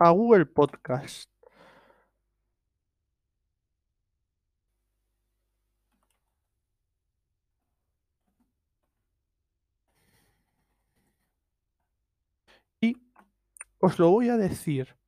a 0.00 0.10
Google 0.10 0.46
Podcast. 0.46 1.30
Y 12.80 12.96
os 13.80 13.98
lo 13.98 14.10
voy 14.10 14.28
a 14.30 14.36
decir. 14.36 14.99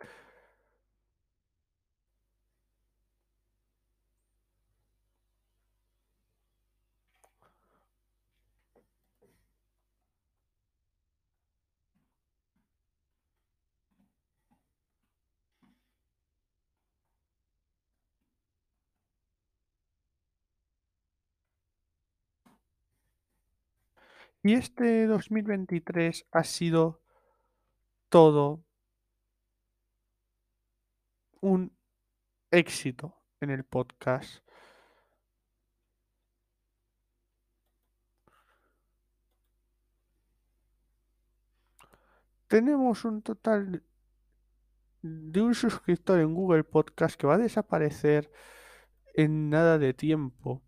Y 24.45 24.55
este 24.55 25.07
2023 25.07 26.27
ha 26.33 26.43
sido 26.43 27.01
todo 28.09 28.65
un 31.41 31.73
éxito 32.51 33.15
en 33.41 33.51
el 33.51 33.65
podcast. 33.65 34.45
Tenemos 42.49 43.05
un 43.05 43.23
total 43.23 43.83
de 45.03 45.41
un 45.41 45.55
suscriptor 45.55 46.21
en 46.21 46.35
Google 46.35 46.65
Podcast 46.65 47.17
que 47.19 47.27
va 47.27 47.35
a 47.35 47.39
desaparecer 47.39 48.31
en 49.15 49.51
nada 49.51 49.79
de 49.79 49.95
tiempo. 49.95 50.63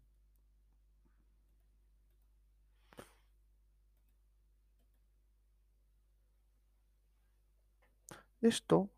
Esto 8.44 8.90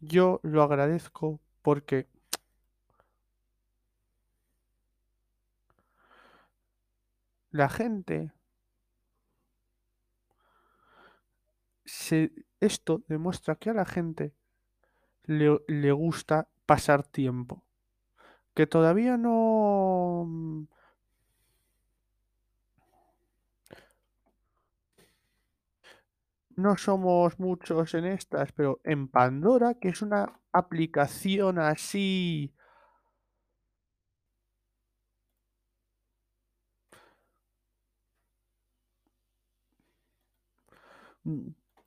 yo 0.00 0.40
lo 0.42 0.64
agradezco 0.64 1.38
porque 1.62 2.08
la 7.52 7.68
gente 7.68 8.32
se, 11.84 12.32
esto 12.58 13.04
demuestra 13.06 13.54
que 13.54 13.70
a 13.70 13.74
la 13.74 13.84
gente 13.84 14.34
le, 15.22 15.60
le 15.68 15.92
gusta 15.92 16.48
pasar 16.66 17.04
tiempo. 17.04 17.62
Que 18.54 18.66
todavía 18.66 19.16
no 19.16 20.66
no 26.58 26.76
somos 26.76 27.38
muchos 27.38 27.94
en 27.94 28.04
estas, 28.04 28.52
pero 28.52 28.80
en 28.84 29.08
Pandora, 29.08 29.74
que 29.74 29.88
es 29.90 30.02
una 30.02 30.40
aplicación 30.52 31.58
así 31.58 32.52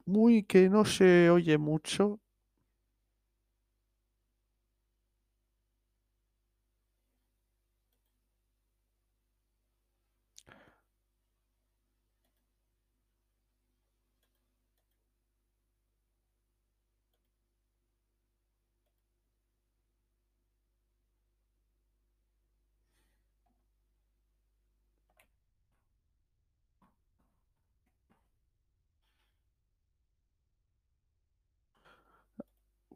muy 0.06 0.44
que 0.44 0.70
no 0.70 0.86
se 0.86 1.30
oye 1.30 1.58
mucho, 1.58 2.20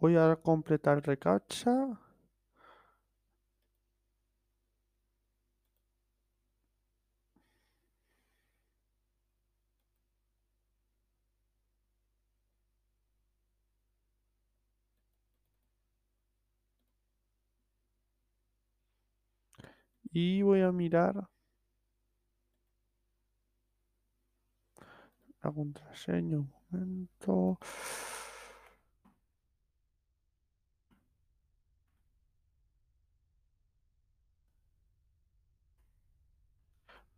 Voy 0.06 0.18
a 0.18 0.36
completar 0.36 1.02
recacha. 1.04 2.00
Y 20.12 20.42
voy 20.44 20.62
a 20.62 20.72
mirar 20.72 21.28
la 25.42 25.52
contraseña. 25.52 26.38
Un 26.38 26.52
momento. 26.70 27.60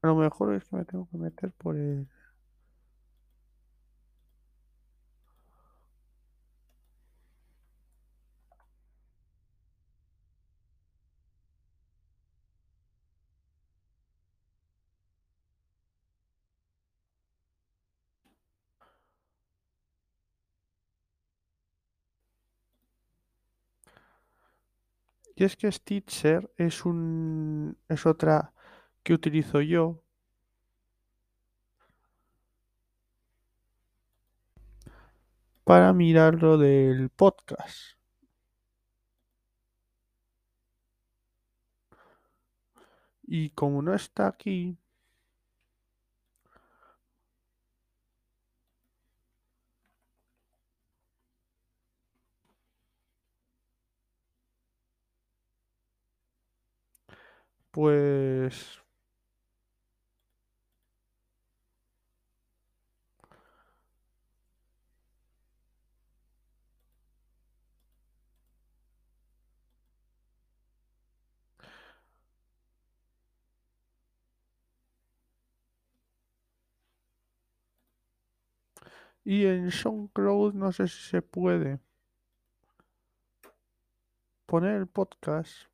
A 0.02 0.08
lo 0.08 0.16
mejor 0.16 0.56
es 0.56 0.66
que 0.66 0.76
me 0.76 0.86
tengo 0.86 1.08
que 1.12 1.18
meter 1.18 1.52
por 1.52 1.76
el... 1.76 2.08
Y 25.36 25.44
es 25.44 25.56
que 25.56 25.72
Stitcher 25.72 26.52
es 26.58 26.84
un 26.84 27.78
es 27.88 28.06
otra 28.06 28.54
que 29.08 29.14
utilizo 29.14 29.62
yo 29.62 30.04
para 35.64 35.94
mirar 35.94 36.36
lo 36.42 36.58
del 36.58 37.10
podcast. 37.10 37.96
Y 43.24 43.52
como 43.52 43.82
no 43.82 43.94
está 43.94 44.28
aquí, 44.28 44.78
pues 57.72 58.82
y 79.28 79.46
en 79.46 79.72
SoundCloud 79.72 80.54
no 80.54 80.72
sé 80.72 80.88
si 80.88 81.02
se 81.10 81.22
puede 81.22 81.82
poner 84.46 84.76
el 84.76 84.88
podcast. 84.88 85.68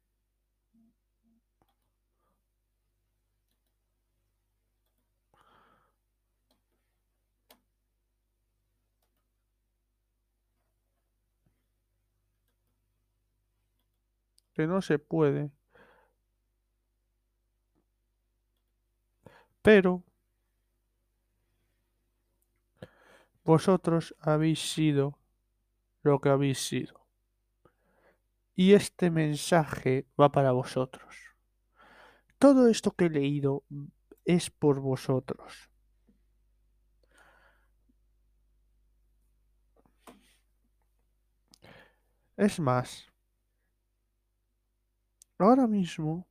Que 14.55 14.65
no 14.65 14.81
se 14.81 14.97
puede. 14.97 15.51
Pero 19.61 20.03
vosotros 23.43 24.15
habéis 24.19 24.60
sido 24.60 25.19
lo 26.01 26.19
que 26.19 26.29
habéis 26.29 26.60
sido. 26.60 27.06
Y 28.56 28.73
este 28.73 29.10
mensaje 29.10 30.08
va 30.19 30.32
para 30.32 30.51
vosotros. 30.51 31.15
Todo 32.38 32.67
esto 32.67 32.91
que 32.91 33.06
he 33.06 33.10
leído 33.10 33.63
es 34.25 34.49
por 34.49 34.79
vosotros. 34.79 35.69
Es 42.36 42.60
más, 42.60 43.08
ahora 45.38 45.67
mismo 45.67 46.27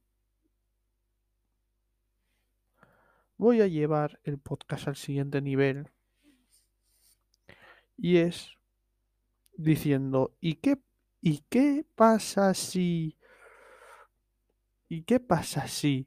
voy 3.37 3.61
a 3.61 3.67
llevar 3.67 4.21
el 4.25 4.39
podcast 4.39 4.89
al 4.89 4.97
siguiente 4.97 5.41
nivel. 5.41 5.91
Y 7.97 8.19
es 8.19 8.51
diciendo, 9.57 10.37
¿y 10.41 10.57
qué, 10.57 10.79
¿y 11.21 11.39
qué 11.49 11.85
pasa 11.95 12.55
si... 12.55 13.17
¿Y 14.89 15.03
qué 15.03 15.19
pasa 15.19 15.67
si... 15.67 16.07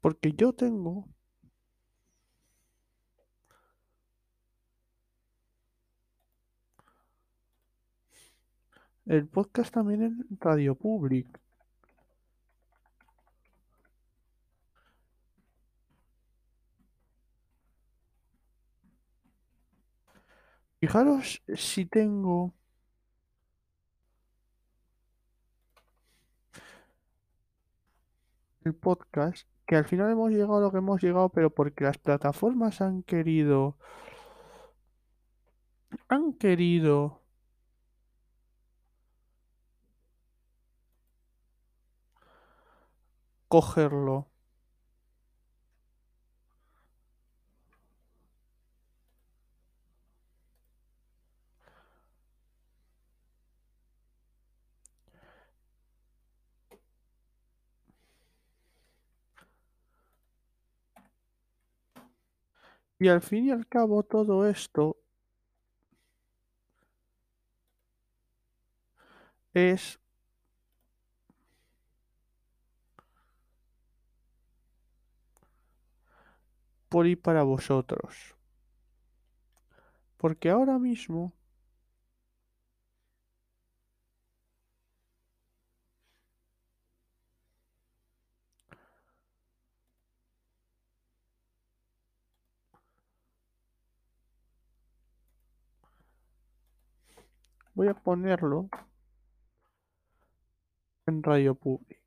Porque 0.00 0.32
yo 0.32 0.52
tengo 0.54 1.06
el 9.06 9.26
podcast 9.28 9.72
también 9.74 10.02
en 10.02 10.38
Radio 10.40 10.74
Public. 10.74 11.26
Fijaros 20.80 21.42
si 21.54 21.86
tengo 21.86 22.54
el 28.64 28.74
podcast, 28.74 29.48
que 29.66 29.76
al 29.76 29.84
final 29.84 30.10
hemos 30.10 30.30
llegado 30.30 30.56
a 30.58 30.60
lo 30.60 30.70
que 30.72 30.78
hemos 30.78 31.02
llegado, 31.02 31.28
pero 31.30 31.50
porque 31.50 31.84
las 31.84 31.98
plataformas 31.98 32.80
han 32.80 33.02
querido 33.02 33.76
han 36.08 36.32
querido 36.34 37.25
cogerlo. 43.48 44.28
Y 62.98 63.08
al 63.08 63.22
fin 63.22 63.46
y 63.46 63.50
al 63.50 63.66
cabo 63.66 64.02
todo 64.02 64.46
esto 64.48 64.98
es 69.54 69.98
por 76.88 77.06
ir 77.06 77.20
para 77.20 77.42
vosotros. 77.42 78.36
Porque 80.16 80.50
ahora 80.50 80.78
mismo 80.78 81.32
voy 97.74 97.88
a 97.88 97.94
ponerlo 97.94 98.68
en 101.06 101.22
radio 101.22 101.54
pública. 101.54 102.05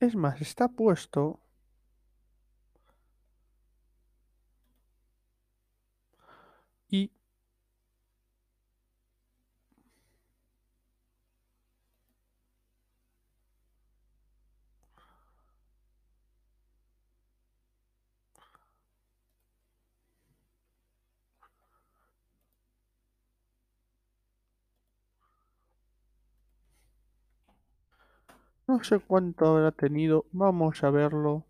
Es 0.00 0.16
más, 0.16 0.40
está 0.40 0.66
puesto 0.68 1.40
y 6.90 7.10
no 28.68 28.84
sé 28.84 29.00
cuánto 29.00 29.46
habrá 29.46 29.72
tenido. 29.72 30.26
Vamos 30.30 30.84
a 30.84 30.90
verlo. 30.90 31.47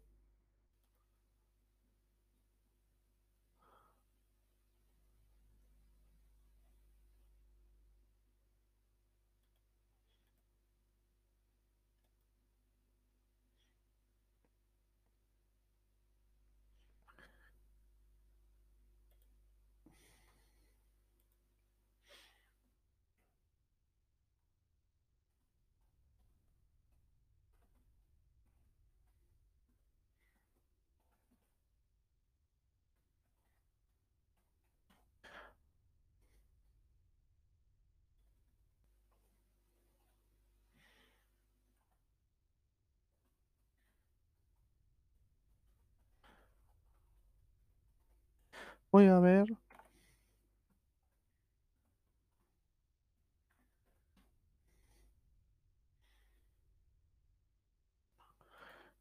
Voy 48.90 49.06
a 49.06 49.18
ver. 49.20 49.46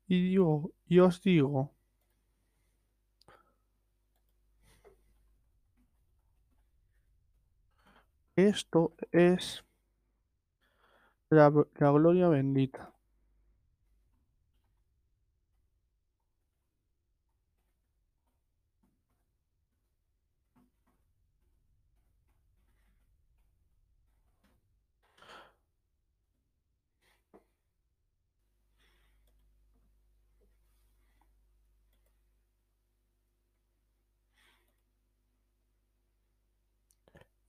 Y 0.10 0.22
digo, 0.22 0.74
y 0.88 1.00
os 1.00 1.22
digo. 1.22 1.72
Esto 8.38 8.94
es 9.12 9.66
la, 11.30 11.50
la 11.80 11.92
gloria 11.92 12.28
bendita. 12.28 12.94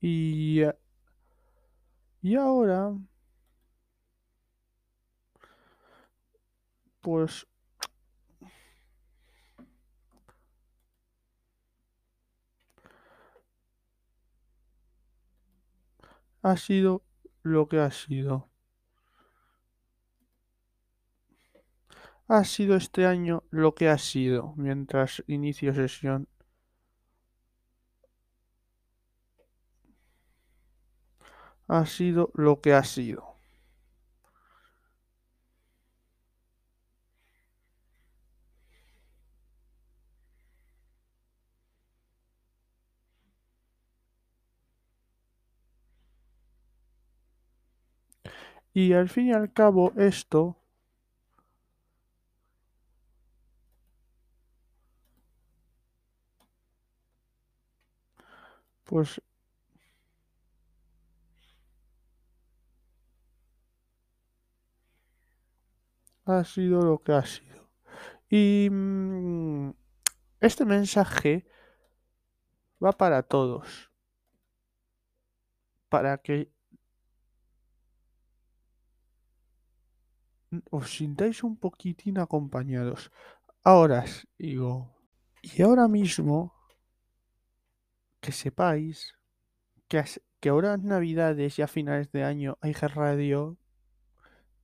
Y, 0.01 0.63
y 2.21 2.35
ahora, 2.35 2.95
pues 7.01 7.45
ha 16.41 16.57
sido 16.57 17.03
lo 17.43 17.67
que 17.69 17.79
ha 17.79 17.91
sido. 17.91 18.49
Ha 22.29 22.45
sido 22.45 22.77
este 22.77 23.05
año 23.05 23.43
lo 23.49 23.75
que 23.75 23.89
ha 23.89 23.97
sido 23.97 24.53
mientras 24.55 25.21
inicio 25.27 25.73
sesión. 25.73 26.29
Ha 31.69 31.85
sido 31.85 32.31
lo 32.33 32.59
que 32.59 32.73
ha 32.73 32.83
sido. 32.83 33.23
Y 48.73 48.93
al 48.93 49.09
fin 49.09 49.27
y 49.27 49.33
al 49.33 49.53
cabo 49.53 49.93
esto 49.95 50.57
pues 58.83 59.21
ha 66.29 66.43
sido 66.43 66.81
lo 66.81 67.01
que 67.01 67.13
ha 67.13 67.25
sido. 67.25 67.69
Y 68.29 68.69
mm, 68.71 69.71
este 70.39 70.65
mensaje 70.65 71.47
va 72.83 72.91
para 72.91 73.23
todos. 73.23 73.91
Para 75.89 76.17
que 76.19 76.51
os 80.69 80.91
sintáis 80.91 81.43
un 81.43 81.57
poquitín 81.57 82.17
acompañados. 82.19 83.11
Ahora 83.63 84.05
digo, 84.37 84.95
y 85.41 85.61
ahora 85.61 85.87
mismo 85.87 86.53
que 88.19 88.31
sepáis 88.31 89.15
que, 89.87 90.03
que 90.39 90.49
ahora 90.49 90.73
en 90.73 90.87
Navidades 90.87 91.59
y 91.59 91.61
a 91.61 91.67
finales 91.67 92.11
de 92.11 92.23
año 92.23 92.57
hay 92.61 92.73
Radio 92.73 93.57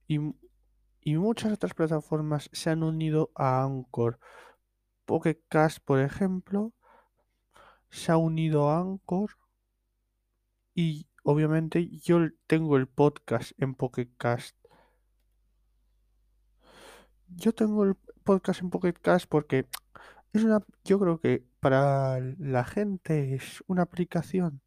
y, 0.08 0.20
y 1.06 1.18
muchas 1.18 1.54
otras 1.54 1.76
plataformas 1.76 2.50
se 2.52 2.72
han 2.72 2.82
unido 2.82 3.32
a 3.36 3.64
Anchor. 3.64 4.20
Pocket 5.06 5.40
Cast, 5.48 5.78
por 5.86 6.00
ejemplo, 6.00 6.74
se 7.92 8.12
ha 8.12 8.18
unido 8.18 8.72
a 8.72 8.80
Anchor 8.80 9.38
y 10.74 11.08
obviamente 11.24 11.88
yo 12.00 12.18
tengo 12.48 12.76
el 12.76 12.88
podcast 12.88 13.52
en 13.60 13.76
Pocket 13.76 14.10
Cast. 14.18 14.58
Yo 17.28 17.54
tengo 17.54 17.84
el 17.84 17.96
podcast 18.24 18.62
en 18.62 18.72
Pocket 18.72 18.94
Cast 18.94 19.28
porque 19.28 19.68
es 20.34 20.44
una, 20.44 20.66
yo 20.84 21.00
creo 21.00 21.20
que 21.20 21.46
para 21.60 22.20
la 22.40 22.64
gente 22.64 23.36
es 23.36 23.64
una 23.68 23.84
aplicación 23.84 24.65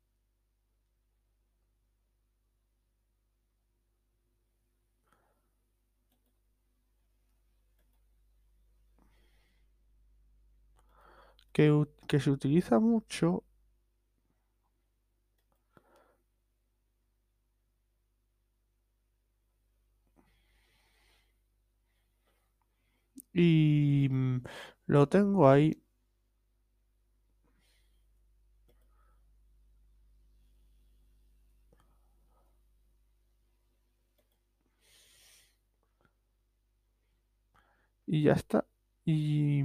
que, 12.06 12.20
se 12.20 12.30
utiliza 12.30 12.78
mucho 12.78 13.42
y 23.32 24.08
mm, 24.10 24.42
lo 24.86 25.08
tengo 25.08 25.48
ahí. 25.48 25.82
Y 38.06 38.24
ya 38.24 38.32
está. 38.32 38.66
Y 39.04 39.62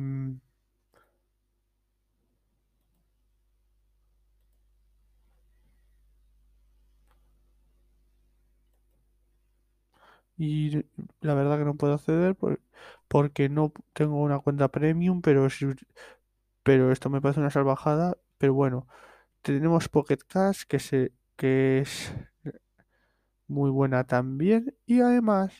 y 10.43 10.85
la 11.21 11.33
verdad 11.35 11.57
que 11.59 11.65
no 11.65 11.75
puedo 11.77 11.93
acceder 11.95 12.35
por- 12.35 12.61
porque 13.07 13.49
no 13.49 13.73
tengo 13.93 14.21
una 14.21 14.39
cuenta 14.39 14.69
premium, 14.69 15.21
pero, 15.21 15.49
si- 15.49 15.67
pero 16.63 16.91
esto 16.91 17.09
me 17.09 17.21
parece 17.21 17.39
una 17.41 17.49
salvajada. 17.51 18.17
Pero 18.37 18.53
bueno, 18.53 18.87
tenemos 19.41 19.89
Pocket 19.89 20.19
Cash 20.27 20.63
que, 20.67 20.79
se, 20.79 21.13
que 21.37 21.79
es 21.81 22.13
muy 23.47 23.69
buena 23.71 24.03
también 24.05 24.75
y 24.85 24.99
además 24.99 25.53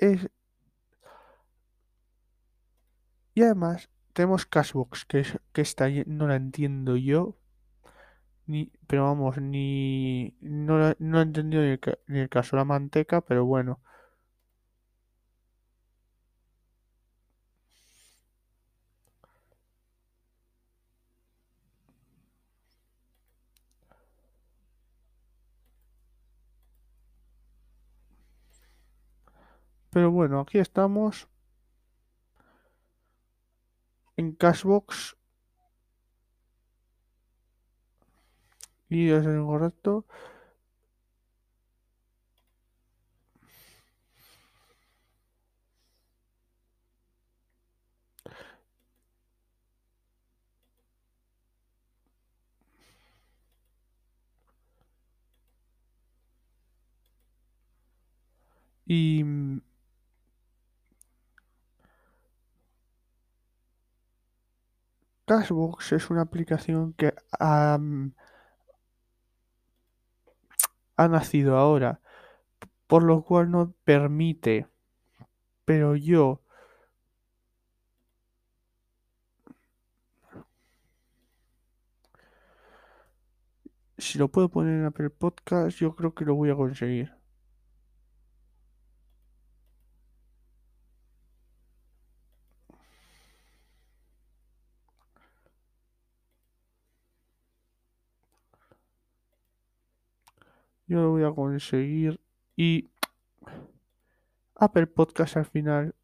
es 0.00 0.28
y 3.34 3.42
además 3.42 3.88
tenemos 4.12 4.46
Cashbox 4.46 5.04
que 5.06 5.20
es, 5.20 5.38
que 5.52 5.60
está 5.62 5.84
ahí, 5.84 6.02
no 6.06 6.26
la 6.28 6.36
entiendo 6.36 6.96
yo 6.96 7.36
ni 8.48 8.72
pero 8.88 9.04
vamos 9.04 9.38
ni 9.40 10.34
no, 10.40 10.94
no 10.98 11.18
he 11.20 11.22
entendido 11.22 11.62
ni 11.62 11.70
el, 11.70 11.80
ni 12.08 12.18
el 12.20 12.28
caso 12.28 12.56
la 12.56 12.64
manteca 12.64 13.20
pero 13.22 13.44
bueno. 13.44 13.80
Pero 29.90 30.10
bueno 30.10 30.40
aquí 30.40 30.58
estamos. 30.58 31.28
En 34.18 34.32
Cashbox 34.32 35.16
y 38.88 39.10
es 39.10 39.24
el 39.26 39.42
correcto 39.44 40.06
y 58.86 59.22
Cashbox 65.26 65.92
es 65.92 66.10
una 66.10 66.22
aplicación 66.22 66.92
que 66.94 67.14
mm, 67.78 68.08
ha 70.98 71.08
nacido 71.08 71.56
ahora 71.56 72.00
por 72.86 73.02
lo 73.04 73.22
cual 73.22 73.50
no 73.50 73.74
permite 73.84 74.66
pero 75.64 75.96
yo 75.96 76.42
si 83.98 84.18
lo 84.18 84.28
puedo 84.28 84.48
poner 84.48 84.74
en 84.80 84.86
Apple 84.86 85.10
Podcast 85.10 85.78
yo 85.78 85.94
creo 85.94 86.14
que 86.14 86.24
lo 86.24 86.34
voy 86.34 86.50
a 86.50 86.56
conseguir 86.56 87.17
yo 100.88 101.02
lo 101.02 101.10
voy 101.10 101.24
a 101.24 101.32
conseguir. 101.32 102.20
Y 102.56 102.88
Apple 104.56 104.86
Podcast 104.88 105.36
al 105.36 105.46
final 105.46 105.94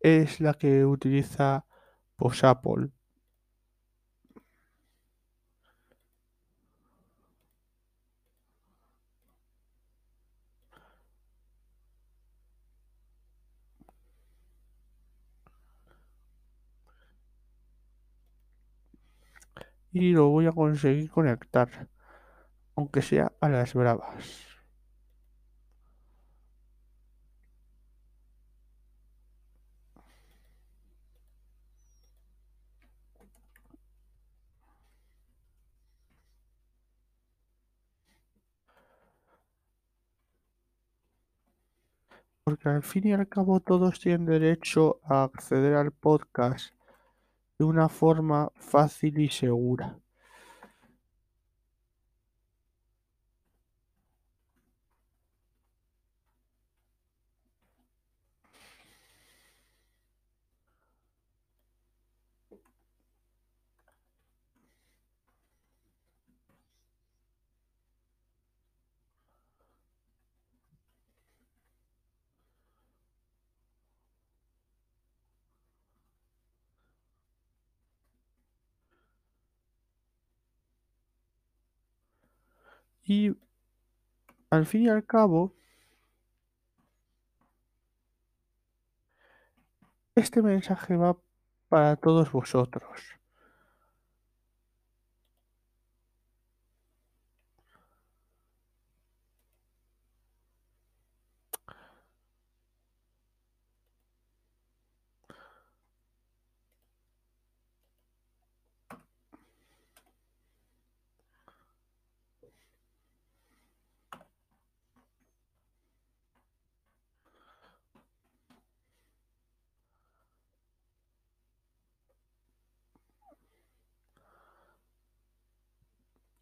es 0.00 0.40
la 0.40 0.54
que 0.54 0.84
utiliza 0.84 1.64
pues 2.16 2.44
Apple. 2.44 2.90
Y 19.92 20.12
lo 20.12 20.28
voy 20.28 20.46
a 20.46 20.52
conseguir 20.52 21.10
conectar 21.10 21.88
aunque 22.76 23.02
sea 23.02 23.32
a 23.40 23.48
las 23.48 23.74
bravas. 23.74 24.46
Porque 42.44 42.68
al 42.68 42.82
fin 42.84 43.08
y 43.08 43.12
al 43.12 43.28
cabo 43.28 43.58
todos 43.60 43.98
tienen 43.98 44.26
derecho 44.26 45.00
a 45.02 45.24
acceder 45.24 45.74
al 45.74 45.90
podcast 45.92 46.72
de 47.58 47.64
una 47.64 47.88
forma 47.88 48.52
fácil 48.56 49.18
y 49.18 49.28
segura 49.28 49.98
y 83.06 83.36
al 84.50 84.66
fin 84.66 84.82
y 84.82 84.88
al 84.88 85.04
cabo 85.04 85.52
este 90.14 90.42
mensaje 90.42 90.96
va 90.96 91.16
para 91.68 91.96
todos 91.96 92.32
vosotros 92.32 93.16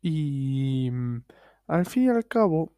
y 0.05 0.91
mm, 0.93 1.25
al 1.69 1.87
fin 1.87 2.05
y 2.05 2.09
al 2.11 2.27
cabo 2.29 2.75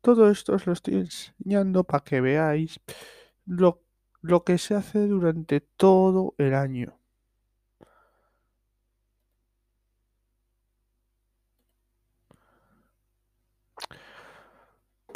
todo 0.00 0.30
esto 0.30 0.54
os 0.54 0.66
lo 0.66 0.72
estoy 0.72 0.94
enseñando 0.96 1.84
para 1.84 2.04
que 2.04 2.20
veáis 2.20 2.80
lo, 3.46 3.82
lo 4.22 4.44
que 4.44 4.58
se 4.58 4.74
hace 4.74 5.06
durante 5.06 5.60
todo 5.60 6.34
el 6.38 6.54
año. 6.54 6.98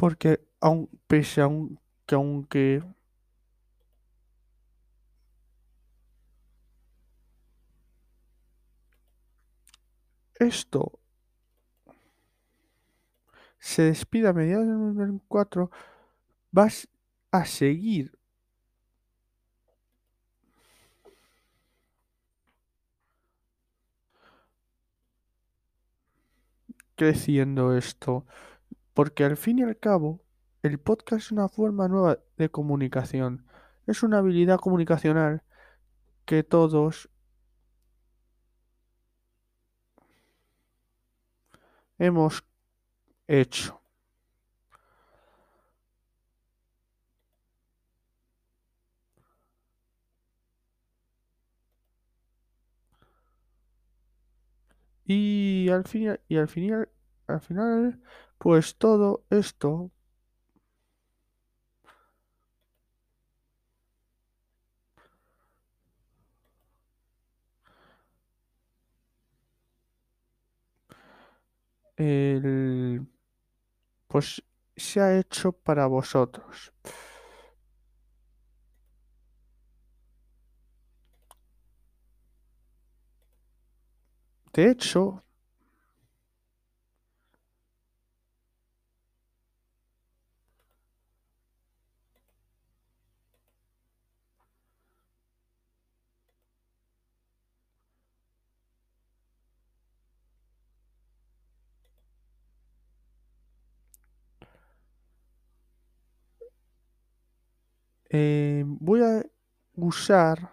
Porque 0.01 0.31
aun, 0.67 0.81
pese 1.09 1.39
a 1.43 1.47
un- 1.57 1.79
que 2.07 2.15
aunque 2.15 2.83
esto 10.41 10.99
se 13.61 13.83
despida 13.83 14.31
a 14.31 14.33
mediados 14.33 14.67
del 14.67 14.79
2024, 14.79 15.71
vas 16.51 16.89
a 17.31 17.45
seguir 17.45 18.19
creciendo 26.97 27.77
esto, 27.77 28.27
porque 28.95 29.25
al 29.25 29.37
fin 29.37 29.59
y 29.61 29.63
al 29.63 29.79
cabo 29.79 30.21
el 30.63 30.79
podcast 30.79 31.27
es 31.27 31.33
una 31.33 31.49
forma 31.49 31.89
nueva 31.89 32.19
de 32.37 32.51
comunicación. 32.51 33.47
Es 33.87 34.03
una 34.03 34.19
habilidad 34.19 34.59
comunicacional 34.59 35.43
que 36.27 36.43
todos 36.43 37.09
hemos 42.01 42.45
hecho. 43.29 43.81
Y 55.05 55.69
al 55.71 55.85
final, 55.85 56.21
y 56.29 56.37
al 56.37 56.49
final, 56.49 56.89
al 57.27 57.41
final, 57.41 58.01
pues 58.39 58.77
todo 58.77 59.25
esto 59.31 59.91
el, 72.01 73.07
pues 74.09 74.43
se 74.77 75.01
ha 75.01 75.19
hecho 75.19 75.53
para 75.53 75.87
vosotros. 75.87 76.73
De 84.53 84.71
hecho, 84.71 85.25
eh, 108.11 108.65
voy 108.67 109.03
a 109.03 109.23
usar 109.77 110.51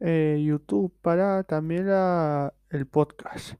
eh, 0.00 0.42
YouTube 0.44 0.92
para 1.02 1.42
también 1.44 1.88
el 2.70 2.86
podcast. 2.86 3.54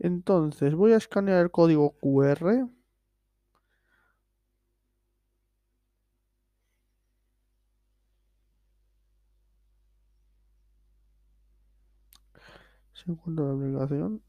Entonces, 0.00 0.74
voy 0.74 0.92
a 0.92 0.96
escanear 0.96 1.40
el 1.42 1.50
código 1.52 1.92
QR. 2.00 2.66
Se 12.92 13.10
encuentra 13.10 13.46
la 13.46 13.52
aplicación. 13.54 14.22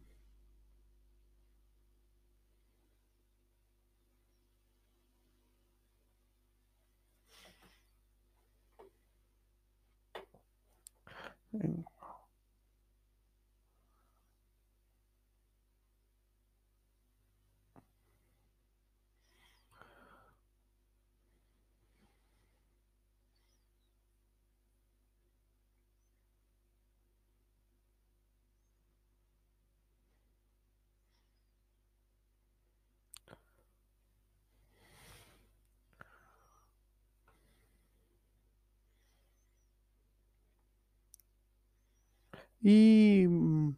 Y 42.62 43.26
mm, 43.28 43.76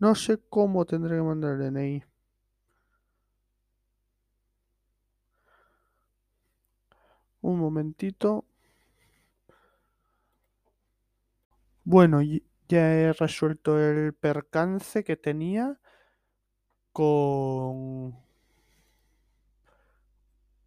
no 0.00 0.14
sé 0.16 0.38
cómo 0.50 0.86
tendré 0.86 1.16
que 1.16 1.22
mandar 1.22 1.52
el 1.54 1.58
DNI. 1.60 2.04
Un 7.42 7.58
momentito. 7.58 8.46
Bueno, 11.84 12.22
ya 12.68 12.94
he 12.94 13.12
resuelto 13.12 13.78
el 13.78 14.14
percance 14.14 15.04
que 15.04 15.16
tenía 15.18 15.78
con, 16.92 18.14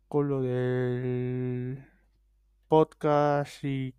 con 0.07 0.28
lo 0.30 0.41
del 0.41 1.86
podcast 2.69 3.63
y, 3.65 3.95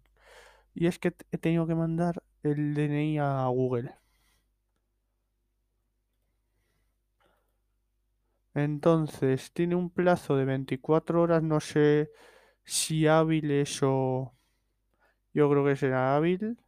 y 0.75 0.89
es 0.89 1.01
que 1.01 1.15
he 1.33 1.39
tenido 1.39 1.69
que 1.69 1.77
mandar 1.77 2.24
el 2.45 2.75
DNI 2.75 3.19
a 3.19 3.47
Google. 3.49 3.93
Entonces, 8.55 9.53
tiene 9.53 9.75
un 9.75 9.91
plazo 9.91 10.37
de 10.37 10.45
24 10.45 11.23
horas, 11.23 11.43
no 11.43 11.61
sé 11.61 12.11
si 12.65 13.07
hábiles 13.07 13.81
o 13.83 14.35
yo 15.35 15.51
creo 15.51 15.65
que 15.65 15.77
será 15.77 16.17
hábil. 16.17 16.59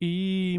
Y 0.00 0.58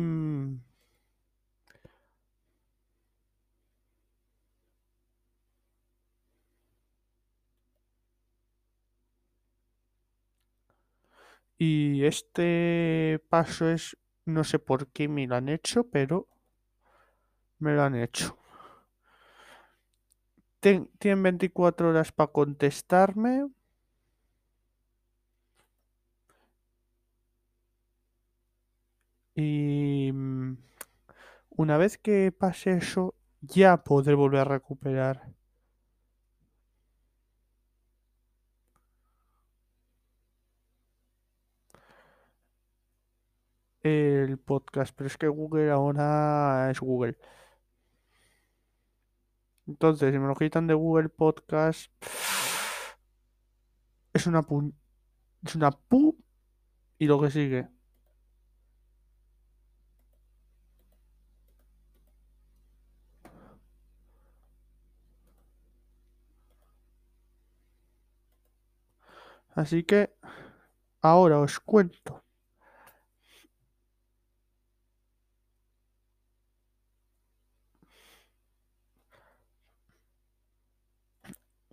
Y 11.58 12.06
este 12.06 13.20
paso 13.30 13.70
es, 13.70 13.98
no 14.26 14.44
sé 14.46 14.60
por 14.60 14.88
qué 14.88 15.08
me 15.10 15.28
lo 15.28 15.36
han 15.36 15.50
hecho, 15.50 15.84
pero 15.90 16.28
me 17.60 17.74
lo 17.74 17.84
han 17.84 17.96
hecho. 17.96 18.38
Ten- 20.60 20.90
tienen 21.00 21.24
24 21.24 21.88
horas 21.92 22.12
para 22.12 22.30
contestarme. 22.34 23.48
Y 29.36 30.12
mm, 30.14 30.58
una 31.52 31.78
vez 31.78 31.98
que 32.00 32.32
pase 32.32 32.74
eso, 32.78 33.16
ya 33.42 33.84
podré 33.84 34.16
volver 34.16 34.42
a 34.42 34.46
recuperar 34.46 35.35
el 43.86 44.38
podcast. 44.40 44.96
Pero 44.96 45.08
es 45.08 45.18
que 45.18 45.28
Google 45.28 45.72
ahora 45.72 46.70
es 46.72 46.80
Google. 46.80 47.18
Entonces, 49.68 50.12
si 50.14 50.20
me 50.20 50.28
lo 50.28 50.36
quitan 50.36 50.68
de 50.68 50.74
Google 50.74 51.10
Podcast, 51.10 51.92
es 54.14 54.26
una 54.28 54.42
pu- 54.44 54.74
es 55.46 55.56
una 55.56 55.72
pu 55.72 56.18
y 57.00 57.08
lo 57.08 57.22
que 57.22 57.32
sigue. 57.32 57.70
Así 69.56 69.84
que 69.84 70.14
ahora 71.02 71.40
os 71.40 71.60
cuento. 71.62 72.25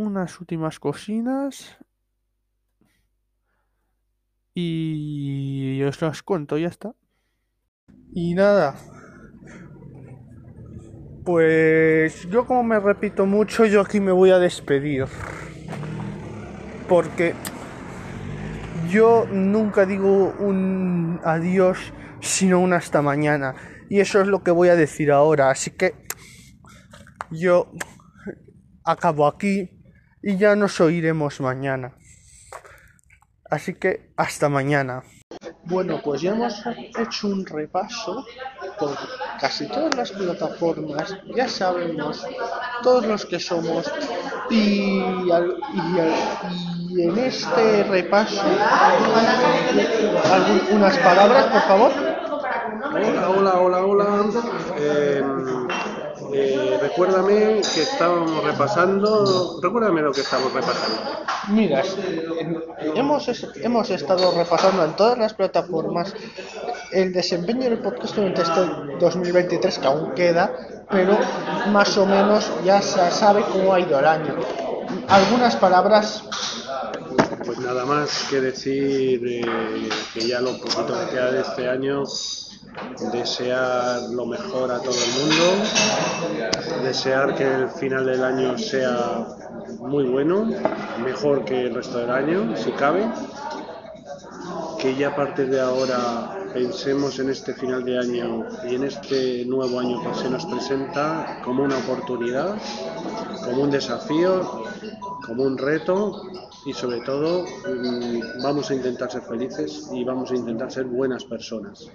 Unas 0.02 0.40
últimas 0.40 0.78
cocinas 0.78 1.78
y 4.54 5.82
os 5.82 6.00
las 6.02 6.22
cuento, 6.22 6.58
ya 6.58 6.68
está. 6.68 6.94
Y 8.12 8.34
nada. 8.34 8.76
Pues 11.24 12.28
yo 12.28 12.46
como 12.46 12.62
me 12.62 12.78
repito 12.80 13.26
mucho, 13.26 13.64
yo 13.64 13.80
aquí 13.80 14.00
me 14.00 14.12
voy 14.12 14.30
a 14.30 14.38
despedir. 14.38 15.06
Porque 16.88 17.34
yo 18.90 19.26
nunca 19.30 19.86
digo 19.86 20.34
un 20.38 21.20
adiós, 21.24 21.92
sino 22.20 22.60
un 22.60 22.72
hasta 22.72 23.02
mañana. 23.02 23.54
Y 23.88 24.00
eso 24.00 24.20
es 24.20 24.26
lo 24.26 24.42
que 24.42 24.50
voy 24.50 24.68
a 24.68 24.76
decir 24.76 25.10
ahora. 25.10 25.50
Así 25.50 25.70
que 25.70 25.94
yo 27.30 27.70
acabo 28.84 29.26
aquí 29.26 29.81
y 30.22 30.36
ya 30.36 30.56
nos 30.56 30.80
oiremos 30.80 31.40
mañana. 31.40 31.92
Así 33.50 33.74
que 33.74 34.12
hasta 34.16 34.48
mañana. 34.48 35.02
Bueno, 35.64 36.00
pues 36.02 36.20
ya 36.20 36.32
hemos 36.32 36.60
hecho 36.98 37.28
un 37.28 37.46
repaso 37.46 38.26
por 38.78 38.96
casi 39.40 39.66
todas 39.68 39.94
las 39.94 40.10
plataformas, 40.10 41.16
ya 41.34 41.48
sabemos 41.48 42.26
todos 42.82 43.06
los 43.06 43.24
que 43.26 43.38
somos 43.38 43.90
y, 44.50 45.00
y, 45.00 45.30
en 46.98 47.18
este 47.18 47.84
repaso 47.84 48.42
algunas 50.32 50.98
palabras, 50.98 51.46
por 51.46 51.62
favor. 51.62 51.92
Hola, 52.94 53.30
hola, 53.30 53.54
hola, 53.54 53.84
hola. 53.84 54.24
Eh, 54.76 55.22
recuérdame 56.92 57.62
que 57.74 57.82
estábamos 57.82 58.44
repasando. 58.44 59.58
Recuérdame 59.62 60.02
lo 60.02 60.12
que 60.12 60.20
estamos 60.20 60.52
repasando. 60.52 61.00
Mira, 61.48 61.82
hemos, 62.94 63.28
hemos 63.56 63.90
estado 63.90 64.32
repasando 64.32 64.84
en 64.84 64.94
todas 64.94 65.18
las 65.18 65.34
plataformas 65.34 66.14
el 66.92 67.12
desempeño 67.12 67.62
del 67.62 67.78
podcast 67.78 68.14
durante 68.14 68.42
este 68.42 68.60
2023, 69.00 69.78
que 69.78 69.86
aún 69.86 70.12
queda, 70.14 70.52
pero 70.90 71.18
más 71.70 71.96
o 71.96 72.06
menos 72.06 72.50
ya 72.64 72.82
se 72.82 73.10
sabe 73.10 73.42
cómo 73.50 73.72
ha 73.72 73.80
ido 73.80 73.98
el 73.98 74.06
año. 74.06 74.36
Algunas 75.08 75.56
palabras. 75.56 76.22
Pues 77.44 77.58
nada 77.58 77.84
más 77.84 78.26
que 78.30 78.40
decir 78.40 79.20
eh, 79.26 79.88
que 80.14 80.28
ya 80.28 80.40
lo 80.40 80.58
poquito 80.58 80.94
que 81.00 81.10
queda 81.10 81.32
de 81.32 81.40
este 81.40 81.68
año 81.68 82.04
desear 83.12 84.02
lo 84.10 84.26
mejor 84.26 84.70
a 84.70 84.78
todo 84.78 84.94
el 84.94 85.12
mundo, 85.20 86.82
desear 86.82 87.34
que 87.34 87.44
el 87.44 87.68
final 87.68 88.06
del 88.06 88.24
año 88.24 88.58
sea 88.58 89.26
muy 89.78 90.04
bueno, 90.04 90.48
mejor 91.04 91.44
que 91.44 91.66
el 91.66 91.74
resto 91.74 91.98
del 91.98 92.10
año, 92.10 92.56
si 92.56 92.70
cabe, 92.72 93.10
que 94.78 94.94
ya 94.96 95.08
a 95.08 95.16
partir 95.16 95.48
de 95.50 95.60
ahora 95.60 96.38
pensemos 96.52 97.18
en 97.18 97.30
este 97.30 97.54
final 97.54 97.84
de 97.84 97.98
año 97.98 98.46
y 98.68 98.74
en 98.74 98.84
este 98.84 99.44
nuevo 99.46 99.80
año 99.80 100.02
que 100.02 100.14
se 100.18 100.28
nos 100.28 100.44
presenta 100.46 101.40
como 101.44 101.62
una 101.62 101.78
oportunidad, 101.78 102.56
como 103.44 103.62
un 103.62 103.70
desafío, 103.70 104.64
como 105.24 105.44
un 105.44 105.56
reto 105.56 106.22
y 106.66 106.72
sobre 106.72 107.00
todo 107.00 107.44
mm, 107.44 108.42
vamos 108.42 108.70
a 108.70 108.74
intentar 108.74 109.10
ser 109.10 109.22
felices 109.22 109.88
y 109.92 110.04
vamos 110.04 110.30
a 110.30 110.36
intentar 110.36 110.70
ser 110.70 110.84
buenas 110.84 111.24
personas. 111.24 111.90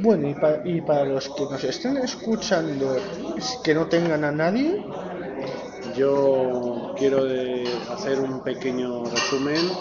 Bueno, 0.00 0.28
y 0.64 0.80
para, 0.80 1.04
los 1.04 1.28
que 1.30 1.42
nos 1.50 1.64
estén 1.64 1.96
escuchando 1.96 2.96
que 3.64 3.74
no 3.74 3.88
tengan 3.88 4.22
a 4.22 4.30
nadie. 4.30 4.84
Yo 5.96 6.94
quiero 6.96 7.24
hacer 7.92 8.20
un 8.20 8.40
pequeño 8.44 9.04
resumen. 9.06 9.72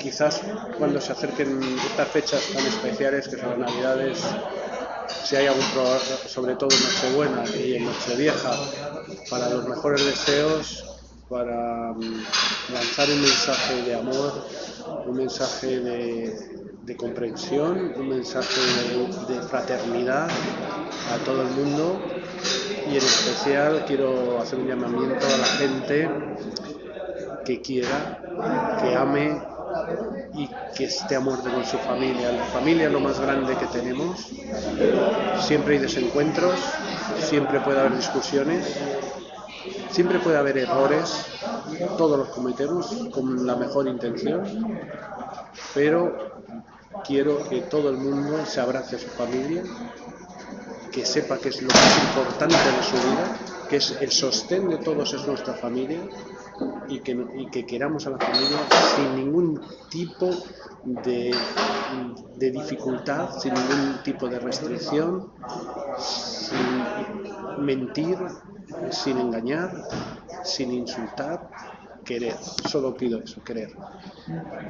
Quizás 0.00 0.40
cuando 0.78 0.98
se 0.98 1.12
acerquen 1.12 1.60
estas 1.90 2.08
fechas 2.08 2.42
tan 2.54 2.64
especiales 2.66 3.28
que 3.28 3.36
son 3.36 3.50
las 3.50 3.70
Navidades, 3.70 4.24
si 5.24 5.36
hay 5.36 5.46
algún 5.46 5.66
problema, 5.72 5.98
sobre 6.26 6.54
todo 6.56 6.70
en 6.70 6.82
Nochebuena 6.82 7.44
y 7.54 7.74
en 7.74 7.84
Nochevieja, 7.84 8.56
para 9.28 9.50
los 9.50 9.68
mejores 9.68 10.06
deseos, 10.06 10.84
para 11.28 11.92
mm, 11.92 12.24
lanzar 12.72 13.10
un 13.10 13.20
mensaje 13.20 13.82
de 13.82 13.94
amor, 13.94 14.32
un 15.06 15.16
mensaje 15.16 15.80
de, 15.80 16.61
de 16.92 16.98
comprensión, 16.98 17.94
un 17.96 18.08
mensaje 18.10 18.60
de, 19.28 19.40
fraternidad 19.42 20.28
a 20.28 21.24
todo 21.24 21.40
el 21.40 21.48
mundo 21.48 21.98
y 22.86 22.90
en 22.90 22.96
especial 22.96 23.84
quiero 23.86 24.38
hacer 24.38 24.58
un 24.58 24.68
llamamiento 24.68 25.26
a 25.26 25.38
la 25.38 25.44
gente 25.44 26.10
que 27.46 27.62
quiera, 27.62 28.20
que 28.82 28.94
ame 28.94 29.40
y 30.34 30.50
que 30.76 30.84
esté 30.84 31.16
a 31.16 31.20
muerte 31.20 31.48
con 31.48 31.64
su 31.64 31.78
familia. 31.78 32.30
La 32.30 32.44
familia 32.44 32.88
es 32.88 32.92
lo 32.92 33.00
más 33.00 33.18
grande 33.18 33.56
que 33.56 33.66
tenemos. 33.66 34.28
Siempre 35.40 35.76
hay 35.76 35.80
desencuentros, 35.80 36.54
siempre 37.20 37.58
puede 37.60 37.80
haber 37.80 37.96
discusiones, 37.96 38.66
siempre 39.90 40.18
puede 40.18 40.36
haber 40.36 40.58
errores, 40.58 41.24
todos 41.96 42.18
los 42.18 42.28
cometemos 42.28 43.08
con 43.12 43.46
la 43.46 43.56
mejor 43.56 43.88
intención, 43.88 44.42
pero 45.74 46.32
quiero 47.04 47.48
que 47.48 47.62
todo 47.62 47.90
el 47.90 47.98
mundo 47.98 48.44
se 48.46 48.60
abrace 48.60 48.96
a 48.96 48.98
su 48.98 49.08
familia, 49.08 49.62
que 50.90 51.04
sepa 51.06 51.38
que 51.38 51.48
es 51.48 51.62
lo 51.62 51.68
más 51.68 51.98
importante 52.08 52.54
de 52.56 52.82
su 52.82 52.96
vida, 53.08 53.36
que 53.68 53.76
es 53.76 53.96
el 54.00 54.10
sostén 54.10 54.68
de 54.68 54.78
todos 54.78 55.14
es 55.14 55.26
nuestra 55.26 55.54
familia 55.54 56.00
y 56.88 57.00
que, 57.00 57.48
que 57.50 57.64
queramos 57.66 58.06
a 58.06 58.10
la 58.10 58.18
familia 58.18 58.58
sin 58.94 59.16
ningún 59.16 59.60
tipo 59.88 60.30
de 60.84 61.32
dificultad, 62.50 63.30
sin 63.38 63.54
ningún 63.54 64.02
tipo 64.02 64.28
de 64.28 64.38
restricción, 64.38 65.30
sin 65.98 67.64
mentir, 67.64 68.18
sin 68.90 69.18
engañar, 69.18 69.70
sin 70.44 70.72
insultar, 70.72 71.48
querer. 72.04 72.34
Solo 72.68 72.94
pido 72.96 73.20
eso, 73.20 73.42
querer. 73.44 73.70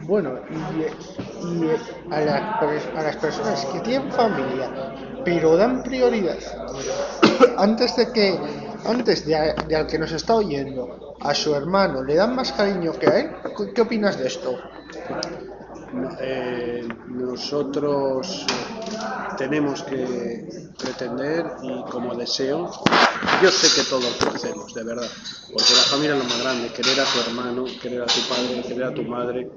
Bueno, 0.02 0.40
y, 0.50 2.12
a, 2.12 2.58
a, 2.58 3.02
las 3.02 3.16
personas 3.16 3.64
que 3.66 3.80
tienen 3.80 4.10
familia, 4.12 4.94
pero 5.24 5.56
dan 5.56 5.82
prioridad 5.82 6.38
antes 7.56 7.96
de 7.96 8.12
que, 8.12 8.38
antes 8.86 9.26
de, 9.26 9.36
al 9.36 9.86
que 9.86 9.98
nos 9.98 10.12
está 10.12 10.34
oyendo, 10.34 11.16
a 11.20 11.34
su 11.34 11.54
hermano, 11.54 12.02
le 12.02 12.14
dan 12.14 12.34
más 12.34 12.52
cariño 12.52 12.92
que 12.92 13.06
a 13.06 13.18
él, 13.20 13.30
¿qué 13.74 13.80
opinas 13.80 14.18
de 14.18 14.26
esto? 14.26 14.58
Eh, 16.20 16.88
nosotros 17.08 18.46
tenemos 19.36 19.82
que 19.82 20.70
pretender 20.78 21.46
y 21.62 21.82
como 21.90 22.14
deseo, 22.14 22.70
yo 23.42 23.50
sé 23.50 23.80
que 23.80 23.88
todos 23.88 24.04
lo 24.20 24.30
hacemos, 24.30 24.74
de 24.74 24.84
verdad, 24.84 25.08
porque 25.52 25.72
la 25.74 25.82
familia 25.82 26.16
es 26.16 26.22
lo 26.22 26.28
más 26.28 26.42
grande, 26.42 26.68
querer 26.72 27.00
a 27.00 27.04
tu 27.04 27.20
hermano, 27.20 27.64
querer 27.80 28.02
a 28.02 28.06
tu 28.06 28.20
padre, 28.28 28.62
querer 28.62 28.84
a 28.84 28.94
tu 28.94 29.02
madre, 29.02 29.50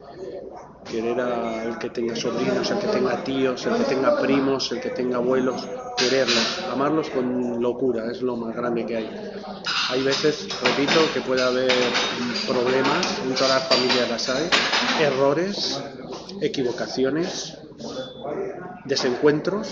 querer 0.90 1.20
al 1.20 1.80
que 1.80 1.90
tenga 1.90 2.16
sobrinos, 2.16 2.70
el 2.70 2.80
que 2.80 2.88
tenga 2.88 3.24
tíos, 3.24 3.66
el 3.66 3.76
que 3.76 3.84
tenga 3.84 4.22
primos, 4.22 4.72
el 4.72 4.82
que 4.82 4.90
tenga 4.90 5.18
abuelos, 5.18 5.68
quererlos, 5.98 6.60
amarlos 6.72 7.10
con 7.10 7.62
locura, 7.62 8.12
es 8.12 8.22
lo 8.22 8.36
más 8.36 8.56
grande 8.56 8.86
que 8.86 8.98
hay. 8.98 9.42
Hay 9.90 10.04
veces, 10.04 10.48
repito, 10.62 11.00
que 11.14 11.22
puede 11.22 11.42
haber 11.42 11.72
problemas, 12.48 13.20
en 13.24 13.34
todas 13.34 13.50
las 13.50 13.68
familias 13.68 14.10
las 14.10 14.30
hay, 14.30 14.50
errores, 15.02 15.82
equivocaciones, 16.42 17.58
desencuentros, 18.86 19.68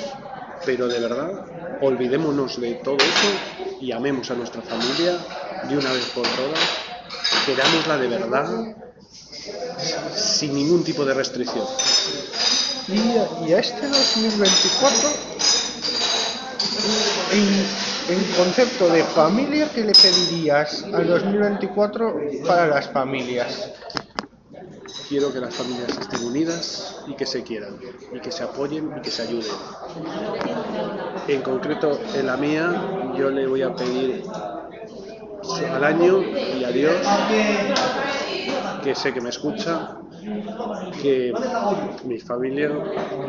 pero 0.66 0.88
de 0.88 0.99
verdad 0.99 1.45
olvidémonos 1.82 2.60
de 2.60 2.76
todo 2.76 2.97
eso 2.97 3.80
y 3.82 3.91
amemos 3.91 4.32
a 4.32 4.36
nuestra 4.36 4.62
familia 4.62 5.18
de 5.68 5.78
una 5.78 5.91
vez 5.91 6.06
por 6.14 6.24
todas, 6.24 6.60
querámosla 7.45 7.97
de 7.97 8.08
verdad, 8.08 8.76
sin 10.16 10.56
ningún 10.56 10.84
tipo 10.84 11.04
de 11.06 11.14
restricción. 11.14 11.66
Y, 12.88 13.54
a 13.54 13.60
este 13.60 13.88
2024, 13.88 15.10
en, 17.32 18.16
en, 18.16 18.24
concepto 18.36 18.89
de 18.89 19.04
familia, 19.04 19.70
¿qué 19.74 19.84
le 19.84 19.93
pedirías 19.93 20.84
al 20.93 21.08
2024 21.08 22.20
para 22.45 22.68
las 22.68 22.89
familias? 22.89 23.70
Quiero 25.14 25.32
que 25.32 25.39
las 25.39 25.53
familias 25.53 25.95
estén 25.95 26.26
unidas 26.26 27.03
y 27.05 27.14
que 27.14 27.28
se 27.28 27.43
quieran, 27.43 27.78
y 28.11 28.20
que 28.20 28.32
se 28.32 28.43
apoyen 28.43 28.91
y 28.97 29.01
que 29.01 29.11
se 29.11 29.22
ayuden. 29.22 29.51
En 31.28 31.43
concreto, 31.43 31.99
en 32.16 32.26
la 32.26 32.36
mía, 32.36 33.14
yo 33.16 33.30
le 33.30 33.45
voy 33.45 33.61
a 33.61 33.76
pedir 33.76 34.24
al 35.72 35.84
año 35.84 36.20
y 36.20 36.64
a 36.64 36.72
Dios, 36.72 36.95
que 38.84 38.95
sé 38.95 39.14
que 39.14 39.22
me 39.22 39.30
escucha, 39.30 39.99
que 40.99 41.32
mi 42.05 42.20
familia 42.20 42.72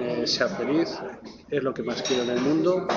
eh, 0.01 0.23
sea 0.27 0.49
feliz, 0.49 0.99
es 1.51 1.63
lo 1.63 1.75
que 1.75 1.83
más 1.83 2.01
quiero 2.01 2.23
en 2.23 2.31
el 2.31 2.41
mundo, 2.41 2.89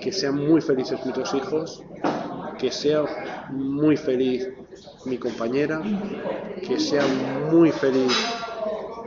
que 0.00 0.12
sean 0.12 0.36
muy 0.36 0.60
felices 0.60 1.04
mis 1.04 1.12
dos 1.12 1.34
hijos 1.34 1.82
que 2.58 2.70
sea 2.70 3.02
muy 3.50 3.96
feliz 3.96 4.48
mi 5.06 5.18
compañera, 5.18 5.80
que 6.66 6.78
sea 6.78 7.04
muy 7.50 7.70
feliz 7.70 8.12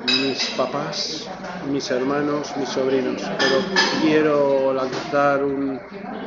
mis 0.06 0.50
papás, 0.52 1.30
mis 1.70 1.90
hermanos, 1.92 2.56
mis 2.58 2.70
sobrinos, 2.70 3.22
pero 3.38 3.58
quiero 4.02 4.74
lanzar 4.74 5.44
un 5.44 5.80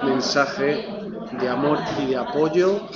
mensaje 0.04 0.86
de 1.40 1.48
amor 1.48 1.78
y 2.02 2.06
de 2.10 2.16
apoyo 2.16 2.88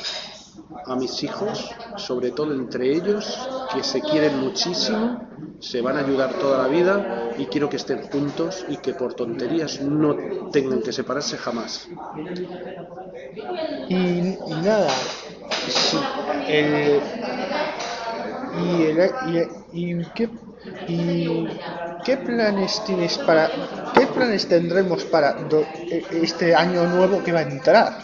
a 0.87 0.95
mis 0.97 1.23
hijos, 1.23 1.75
sobre 1.97 2.31
todo 2.31 2.55
entre 2.55 2.93
ellos, 2.93 3.49
que 3.75 3.83
se 3.83 4.01
quieren 4.01 4.39
muchísimo, 4.39 5.27
se 5.59 5.81
van 5.81 5.97
a 5.97 6.01
ayudar 6.01 6.35
toda 6.35 6.63
la 6.63 6.69
vida 6.69 7.31
y 7.39 7.47
quiero 7.47 7.69
que 7.69 7.77
estén 7.77 8.03
juntos 8.03 8.65
y 8.69 8.77
que 8.77 8.93
por 8.95 9.15
tonterías 9.15 9.81
no 9.81 10.15
tengan 10.53 10.83
que 10.83 10.93
separarse 10.93 11.39
jamás. 11.39 11.89
Y 13.89 14.37
nada, 14.63 14.89
sí, 15.51 15.99
el, 16.49 17.01
y, 18.59 18.83
el, 18.83 19.11
y, 19.73 19.91
y, 20.01 20.05
¿qué, 20.15 20.29
y 20.89 21.47
qué 22.05 22.17
planes 22.17 22.83
tienes 22.85 23.19
para 23.19 23.51
qué 23.95 24.07
planes 24.07 24.47
tendremos 24.47 25.05
para 25.05 25.33
do, 25.35 25.65
este 26.13 26.55
año 26.55 26.87
nuevo 26.87 27.23
que 27.23 27.33
va 27.33 27.41
a 27.41 27.43
entrar 27.43 27.99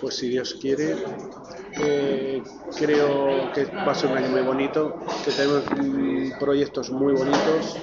pues 0.00 0.16
si 0.16 0.28
Dios 0.28 0.56
quiere 0.60 0.96
eh, 1.80 2.42
creo 2.76 3.52
que 3.52 3.64
va 3.66 3.92
a 3.92 3.94
ser 3.94 4.10
un 4.10 4.18
año 4.18 4.28
muy 4.28 4.42
bonito 4.42 5.00
que 5.24 5.30
tenemos 5.32 5.64
proyectos 6.38 6.90
muy 6.90 7.14
bonitos 7.14 7.76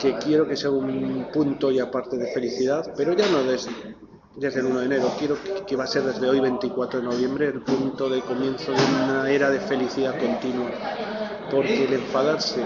que 0.00 0.18
quiero 0.18 0.46
que 0.46 0.56
sea 0.56 0.70
un 0.70 1.28
punto 1.32 1.70
y 1.70 1.80
aparte 1.80 2.16
de 2.16 2.26
felicidad 2.28 2.92
pero 2.96 3.14
ya 3.14 3.26
no 3.28 3.42
desde 3.42 3.93
desde 4.36 4.60
el 4.60 4.66
1 4.66 4.80
de 4.80 4.86
enero. 4.86 5.12
Quiero 5.18 5.36
que 5.66 5.76
va 5.76 5.84
a 5.84 5.86
ser 5.86 6.02
desde 6.02 6.28
hoy, 6.28 6.40
24 6.40 7.00
de 7.00 7.06
noviembre, 7.06 7.46
el 7.46 7.62
punto 7.62 8.08
de 8.08 8.20
comienzo 8.22 8.72
de 8.72 8.78
una 9.04 9.30
era 9.30 9.50
de 9.50 9.60
felicidad 9.60 10.18
continua. 10.18 10.70
Porque 11.50 11.84
el 11.84 11.94
enfadarse, 11.94 12.64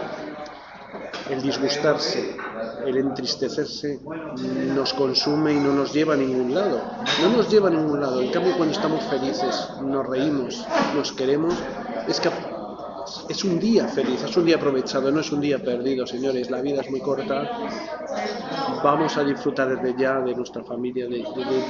el 1.31 1.43
disgustarse, 1.43 2.37
el 2.87 2.97
entristecerse 2.97 4.01
nos 4.75 4.95
consume 4.95 5.53
y 5.53 5.57
no 5.57 5.73
nos 5.73 5.93
lleva 5.93 6.15
a 6.15 6.17
ningún 6.17 6.55
lado. 6.55 6.81
No 7.23 7.37
nos 7.37 7.51
lleva 7.51 7.69
a 7.69 7.73
ningún 7.73 8.01
lado. 8.01 8.21
En 8.21 8.31
cambio, 8.31 8.57
cuando 8.57 8.75
estamos 8.75 9.05
felices, 9.05 9.69
nos 9.83 10.07
reímos, 10.07 10.67
nos 10.95 11.13
queremos, 11.13 11.55
es 12.07 12.21
que 12.21 12.31
es 13.29 13.45
un 13.45 13.59
día 13.59 13.87
feliz, 13.89 14.23
es 14.23 14.37
un 14.37 14.45
día 14.47 14.57
aprovechado, 14.57 15.11
no 15.11 15.21
es 15.21 15.31
un 15.33 15.41
día 15.41 15.63
perdido, 15.63 16.07
señores. 16.07 16.51
La 16.51 16.61
vida 16.61 16.81
es 16.81 16.91
muy 16.91 17.01
corta. 17.01 17.49
Vamos 18.83 19.17
a 19.17 19.25
disfrutar 19.25 19.69
desde 19.69 19.99
ya 19.99 20.21
de 20.21 20.35
nuestra 20.35 20.63
familia, 20.65 21.07
de, 21.07 21.25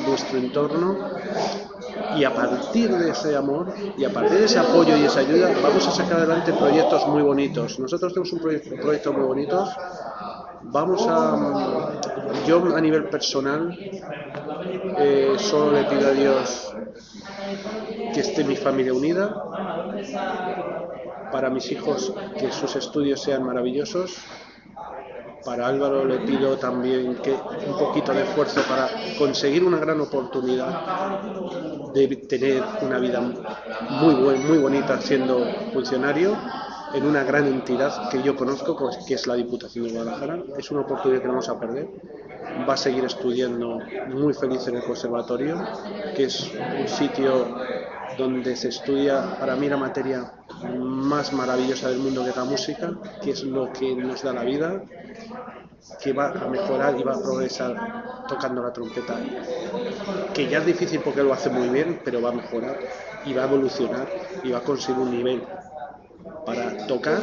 nuestro 0.06 0.38
entorno. 0.38 0.96
Y 2.16 2.24
a 2.24 2.34
partir 2.34 2.90
de 2.90 3.10
ese 3.10 3.36
amor 3.36 3.72
y 3.96 4.04
a 4.04 4.12
partir 4.12 4.38
de 4.38 4.44
ese 4.44 4.58
apoyo 4.58 4.96
y 4.96 5.04
esa 5.04 5.20
ayuda, 5.20 5.50
vamos 5.62 5.86
a 5.86 5.90
sacar 5.90 6.18
adelante 6.18 6.52
proyectos 6.52 7.06
muy 7.08 7.22
bonitos. 7.22 7.78
Nosotros 7.78 8.12
tenemos 8.12 8.32
un 8.32 8.40
proyecto, 8.40 8.74
un 8.74 8.80
proyecto 8.80 9.12
muy 9.12 9.24
bonito. 9.24 9.68
Vamos 10.62 11.06
a. 11.08 12.00
Yo, 12.46 12.76
a 12.76 12.80
nivel 12.80 13.04
personal, 13.04 13.76
eh, 14.98 15.34
solo 15.38 15.72
le 15.72 15.84
pido 15.84 16.08
a 16.08 16.12
Dios 16.12 16.74
que 18.12 18.20
esté 18.20 18.44
mi 18.44 18.56
familia 18.56 18.92
unida, 18.92 19.34
para 21.30 21.50
mis 21.50 21.70
hijos 21.72 22.12
que 22.38 22.50
sus 22.52 22.76
estudios 22.76 23.20
sean 23.22 23.44
maravillosos. 23.44 24.16
Para 25.44 25.66
Álvaro 25.66 26.04
le 26.04 26.18
pido 26.18 26.56
también 26.58 27.16
que 27.16 27.32
un 27.32 27.78
poquito 27.78 28.12
de 28.12 28.22
esfuerzo 28.22 28.60
para 28.68 28.88
conseguir 29.16 29.64
una 29.64 29.78
gran 29.78 30.00
oportunidad 30.00 31.22
de 31.94 32.08
tener 32.28 32.62
una 32.82 32.98
vida 32.98 33.20
muy, 33.20 34.14
buen, 34.14 34.46
muy 34.46 34.58
bonita 34.58 35.00
siendo 35.00 35.46
funcionario 35.72 36.36
en 36.94 37.04
una 37.04 37.22
gran 37.22 37.46
entidad 37.46 38.08
que 38.10 38.22
yo 38.22 38.36
conozco, 38.36 38.90
que 39.06 39.14
es 39.14 39.26
la 39.26 39.34
Diputación 39.34 39.86
de 39.86 39.92
Guadalajara. 39.92 40.42
Es 40.56 40.70
una 40.70 40.80
oportunidad 40.82 41.20
que 41.20 41.26
no 41.26 41.34
vamos 41.34 41.48
a 41.48 41.58
perder. 41.58 41.88
Va 42.68 42.74
a 42.74 42.76
seguir 42.76 43.04
estudiando 43.04 43.78
muy 44.08 44.34
feliz 44.34 44.66
en 44.68 44.76
el 44.76 44.82
conservatorio, 44.82 45.56
que 46.16 46.24
es 46.24 46.50
un 46.78 46.88
sitio 46.88 47.56
donde 48.18 48.56
se 48.56 48.68
estudia 48.68 49.38
para 49.38 49.54
mí 49.54 49.68
la 49.68 49.76
materia 49.76 50.32
más 50.76 51.32
maravillosa 51.32 51.88
del 51.88 52.00
mundo 52.00 52.24
que 52.24 52.30
es 52.30 52.36
la 52.36 52.44
música, 52.44 52.92
que 53.22 53.30
es 53.30 53.44
lo 53.44 53.72
que 53.72 53.94
nos 53.94 54.22
da 54.22 54.32
la 54.32 54.42
vida, 54.42 54.82
que 56.02 56.12
va 56.12 56.30
a 56.30 56.48
mejorar 56.48 56.98
y 56.98 57.04
va 57.04 57.14
a 57.14 57.22
progresar 57.22 58.26
tocando 58.28 58.62
la 58.62 58.72
trompeta, 58.72 59.14
que 60.34 60.48
ya 60.48 60.58
es 60.58 60.66
difícil 60.66 61.00
porque 61.00 61.22
lo 61.22 61.32
hace 61.32 61.48
muy 61.48 61.68
bien, 61.68 62.00
pero 62.04 62.20
va 62.20 62.30
a 62.30 62.32
mejorar 62.32 62.78
y 63.24 63.32
va 63.32 63.42
a 63.42 63.46
evolucionar 63.46 64.08
y 64.42 64.50
va 64.50 64.58
a 64.58 64.62
conseguir 64.62 65.00
un 65.00 65.10
nivel 65.10 65.42
para 66.44 66.86
tocar 66.88 67.22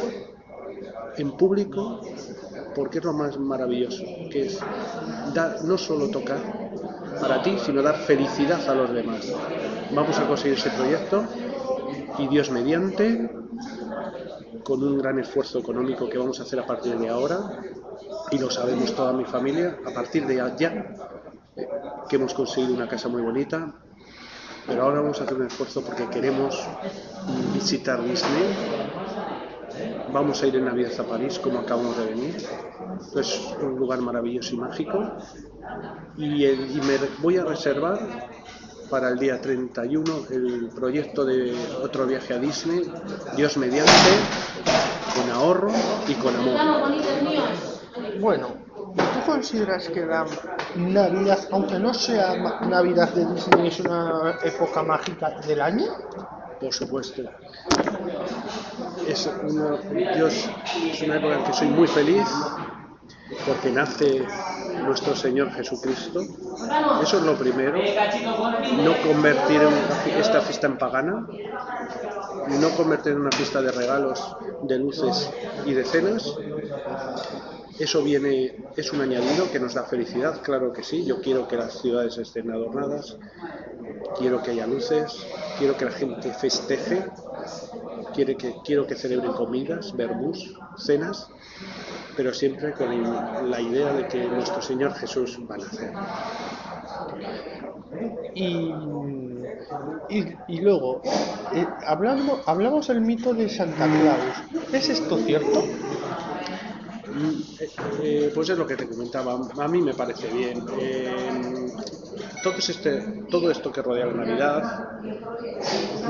en 1.18 1.32
público 1.32 2.00
porque 2.74 2.98
es 2.98 3.04
lo 3.04 3.12
más 3.12 3.38
maravilloso, 3.38 4.04
que 4.30 4.46
es 4.46 4.60
dar, 5.34 5.62
no 5.64 5.78
solo 5.78 6.08
tocar 6.08 6.38
para 7.20 7.42
ti, 7.42 7.56
sino 7.64 7.82
dar 7.82 7.96
felicidad 7.96 8.68
a 8.68 8.74
los 8.74 8.92
demás. 8.92 9.32
Vamos 9.92 10.18
a 10.18 10.26
conseguir 10.26 10.58
ese 10.58 10.70
proyecto 10.70 11.24
y 12.18 12.28
Dios 12.28 12.50
mediante, 12.50 13.30
con 14.64 14.82
un 14.82 14.98
gran 14.98 15.18
esfuerzo 15.18 15.58
económico 15.58 16.08
que 16.08 16.18
vamos 16.18 16.40
a 16.40 16.42
hacer 16.42 16.58
a 16.58 16.66
partir 16.66 16.98
de 16.98 17.08
ahora, 17.08 17.60
y 18.30 18.38
lo 18.38 18.50
sabemos 18.50 18.94
toda 18.94 19.12
mi 19.12 19.24
familia, 19.24 19.78
a 19.86 19.90
partir 19.90 20.26
de 20.26 20.40
allá, 20.40 20.94
que 22.08 22.16
hemos 22.16 22.34
conseguido 22.34 22.74
una 22.74 22.88
casa 22.88 23.08
muy 23.08 23.22
bonita, 23.22 23.74
pero 24.66 24.82
ahora 24.82 25.00
vamos 25.00 25.20
a 25.20 25.24
hacer 25.24 25.36
un 25.36 25.46
esfuerzo 25.46 25.82
porque 25.82 26.08
queremos 26.08 26.66
visitar 27.54 28.02
Disney. 28.02 28.54
Vamos 30.12 30.42
a 30.42 30.46
ir 30.46 30.56
en 30.56 30.64
Navidad 30.64 30.92
a 30.98 31.04
París, 31.04 31.38
como 31.38 31.60
acabamos 31.60 31.96
de 31.98 32.06
venir. 32.06 32.36
Es 33.14 33.54
un 33.60 33.76
lugar 33.76 34.00
maravilloso 34.00 34.54
y 34.54 34.58
mágico. 34.58 35.04
Y, 36.16 36.46
me 36.80 36.98
voy 37.20 37.36
a 37.36 37.44
reservar 37.44 37.98
para 38.90 39.08
el 39.08 39.18
día 39.18 39.40
31 39.40 40.04
el 40.30 40.68
proyecto 40.74 41.24
de 41.24 41.54
otro 41.82 42.06
viaje 42.06 42.34
a 42.34 42.38
Disney, 42.38 42.82
Dios 43.36 43.56
mediante, 43.56 43.92
con 45.14 45.30
ahorro 45.30 45.72
y 46.06 46.14
con 46.14 46.34
amor. 46.34 46.56
Bueno, 48.20 48.48
¿tú 48.94 49.30
consideras 49.30 49.88
que 49.88 50.04
la 50.04 50.26
Navidad, 50.76 51.48
aunque 51.50 51.78
no 51.78 51.92
sea 51.94 52.60
Navidad 52.62 53.12
de 53.12 53.26
Disney, 53.26 53.68
es 53.68 53.80
una 53.80 54.38
época 54.42 54.82
mágica 54.82 55.40
del 55.46 55.60
año? 55.60 55.86
Por 56.60 56.72
supuesto. 56.72 57.22
Es 59.06 59.30
una, 59.42 59.76
Dios, 60.14 60.48
es 60.90 61.02
una 61.02 61.16
época 61.16 61.34
en 61.34 61.44
que 61.44 61.52
soy 61.52 61.68
muy 61.68 61.86
feliz 61.86 62.26
porque 63.46 63.70
nace 63.70 64.22
nuestro 64.84 65.16
Señor 65.16 65.50
Jesucristo. 65.52 66.20
Eso 67.02 67.18
es 67.18 67.22
lo 67.22 67.36
primero. 67.36 67.78
No 68.82 68.96
convertir 69.02 69.60
esta 70.18 70.40
fiesta 70.40 70.66
en 70.66 70.78
pagana, 70.78 71.26
no 72.60 72.70
convertir 72.76 73.12
en 73.12 73.20
una 73.20 73.32
fiesta 73.32 73.60
de 73.60 73.72
regalos, 73.72 74.36
de 74.62 74.78
luces 74.78 75.30
y 75.64 75.74
de 75.74 75.84
cenas. 75.84 76.34
Eso 77.78 78.02
viene, 78.02 78.56
es 78.74 78.92
un 78.92 79.02
añadido 79.02 79.50
que 79.50 79.60
nos 79.60 79.74
da 79.74 79.82
felicidad, 79.84 80.40
claro 80.42 80.72
que 80.72 80.82
sí. 80.82 81.04
Yo 81.04 81.20
quiero 81.20 81.46
que 81.46 81.56
las 81.56 81.80
ciudades 81.82 82.16
estén 82.16 82.50
adornadas, 82.50 83.18
quiero 84.18 84.42
que 84.42 84.52
haya 84.52 84.66
luces, 84.66 85.26
quiero 85.58 85.76
que 85.76 85.84
la 85.84 85.90
gente 85.90 86.32
festeje, 86.32 87.04
quiero 88.14 88.36
que, 88.38 88.54
quiero 88.64 88.86
que 88.86 88.94
celebren 88.94 89.32
comidas, 89.32 89.94
verbús, 89.94 90.54
cenas, 90.78 91.28
pero 92.16 92.32
siempre 92.32 92.72
con 92.72 93.50
la 93.50 93.60
idea 93.60 93.92
de 93.92 94.08
que 94.08 94.24
nuestro 94.24 94.62
Señor 94.62 94.94
Jesús 94.94 95.38
va 95.48 95.56
a 95.56 95.58
nacer. 95.58 95.92
Y, 98.34 98.72
y, 100.10 100.24
y 100.48 100.60
luego, 100.60 101.02
eh, 101.54 101.66
hablando, 101.86 102.42
hablamos 102.46 102.88
del 102.88 103.00
mito 103.00 103.32
de 103.34 103.48
Santa 103.48 103.86
Claus. 103.86 104.72
¿Es 104.72 104.88
esto 104.88 105.18
cierto? 105.18 105.62
Eh, 108.02 108.30
pues 108.34 108.48
es 108.50 108.58
lo 108.58 108.66
que 108.66 108.76
te 108.76 108.86
comentaba, 108.86 109.38
a 109.58 109.68
mí 109.68 109.80
me 109.80 109.94
parece 109.94 110.28
bien. 110.28 110.62
Eh, 110.78 111.68
todo, 112.42 112.54
este, 112.56 113.24
todo 113.30 113.50
esto 113.50 113.72
que 113.72 113.82
rodea 113.82 114.06
la 114.06 114.24
Navidad 114.24 115.00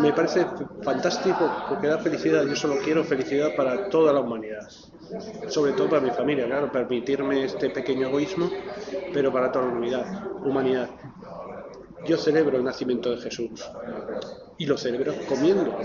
me 0.00 0.12
parece 0.12 0.46
fantástico 0.82 1.50
porque 1.68 1.88
da 1.88 1.98
felicidad. 1.98 2.44
Yo 2.44 2.56
solo 2.56 2.76
quiero 2.82 3.04
felicidad 3.04 3.54
para 3.56 3.88
toda 3.88 4.12
la 4.12 4.20
humanidad, 4.20 4.68
sobre 5.48 5.72
todo 5.72 5.88
para 5.88 6.02
mi 6.02 6.10
familia, 6.10 6.46
claro, 6.46 6.70
permitirme 6.70 7.44
este 7.44 7.70
pequeño 7.70 8.08
egoísmo, 8.08 8.50
pero 9.12 9.32
para 9.32 9.50
toda 9.50 9.66
la 9.66 9.72
humanidad. 9.72 10.04
humanidad. 10.44 10.90
Yo 12.06 12.16
celebro 12.16 12.56
el 12.56 12.64
nacimiento 12.64 13.10
de 13.10 13.16
Jesús 13.16 13.68
y 14.58 14.66
lo 14.66 14.76
celebro 14.76 15.14
comiendo, 15.28 15.76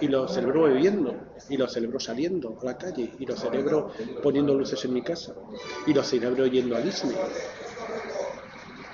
y 0.00 0.08
lo 0.08 0.28
celebro 0.28 0.64
bebiendo, 0.64 1.14
y 1.48 1.56
lo 1.56 1.66
celebro 1.66 1.98
saliendo 1.98 2.58
a 2.60 2.64
la 2.64 2.78
calle, 2.78 3.12
y 3.18 3.26
lo 3.26 3.36
celebro 3.36 3.90
poniendo 4.22 4.54
luces 4.54 4.84
en 4.84 4.92
mi 4.92 5.02
casa, 5.02 5.34
y 5.86 5.94
lo 5.94 6.02
celebro 6.02 6.46
yendo 6.46 6.76
a 6.76 6.80
Disney. 6.80 7.16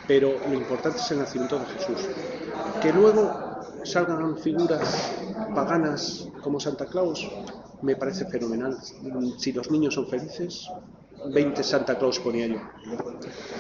Pero 0.09 0.35
lo 0.49 0.55
importante 0.55 0.99
es 0.99 1.11
el 1.13 1.19
nacimiento 1.19 1.59
de 1.59 1.67
Jesús. 1.67 2.09
Que 2.81 2.93
luego 2.93 3.31
salgan 3.85 4.37
figuras 4.39 5.13
paganas 5.55 6.29
como 6.43 6.59
Santa 6.59 6.87
Claus, 6.87 7.31
me 7.83 7.95
parece 7.95 8.25
fenomenal. 8.27 8.77
Si 9.37 9.53
los 9.53 9.71
niños 9.71 9.95
son 9.95 10.09
felices, 10.09 10.69
20 11.33 11.63
Santa 11.63 11.99
Claus 11.99 12.19
ponía 12.21 12.47
yo. 12.47 12.59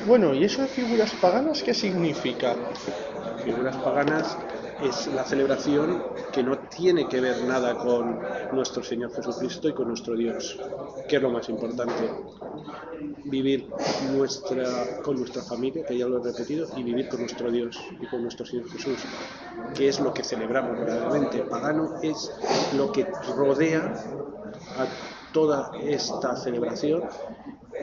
Bueno, 0.06 0.32
¿y 0.34 0.44
eso 0.44 0.62
de 0.62 0.68
figuras 0.68 1.12
paganas 1.20 1.62
qué 1.62 1.74
significa? 1.74 2.56
Figuras 3.44 3.76
paganas 3.76 4.36
es 4.82 5.06
la 5.08 5.24
celebración 5.24 6.02
que 6.32 6.42
no 6.42 6.58
tiene 6.58 7.08
que 7.08 7.20
ver 7.20 7.44
nada 7.44 7.76
con 7.76 8.20
nuestro 8.52 8.82
Señor 8.82 9.12
Jesucristo 9.12 9.68
y 9.68 9.72
con 9.72 9.88
nuestro 9.88 10.14
Dios, 10.14 10.58
que 11.08 11.16
es 11.16 11.22
lo 11.22 11.30
más 11.30 11.48
importante. 11.48 12.10
Vivir 13.24 13.68
nuestra, 14.12 15.00
con 15.02 15.16
nuestra 15.16 15.42
familia, 15.42 15.84
que 15.84 15.98
ya 15.98 16.06
lo 16.06 16.18
he 16.18 16.22
repetido, 16.22 16.66
y 16.76 16.82
vivir 16.82 17.08
con 17.08 17.20
nuestro 17.20 17.50
Dios 17.50 17.78
y 18.00 18.06
con 18.06 18.22
nuestro 18.22 18.46
Señor 18.46 18.70
Jesús, 18.70 18.98
que 19.74 19.88
es 19.88 20.00
lo 20.00 20.12
que 20.12 20.24
celebramos 20.24 20.78
verdaderamente. 20.78 21.42
Pagano 21.42 22.00
es 22.02 22.32
lo 22.76 22.90
que 22.92 23.06
rodea 23.36 23.94
a 24.78 25.32
toda 25.32 25.72
esta 25.82 26.36
celebración 26.36 27.02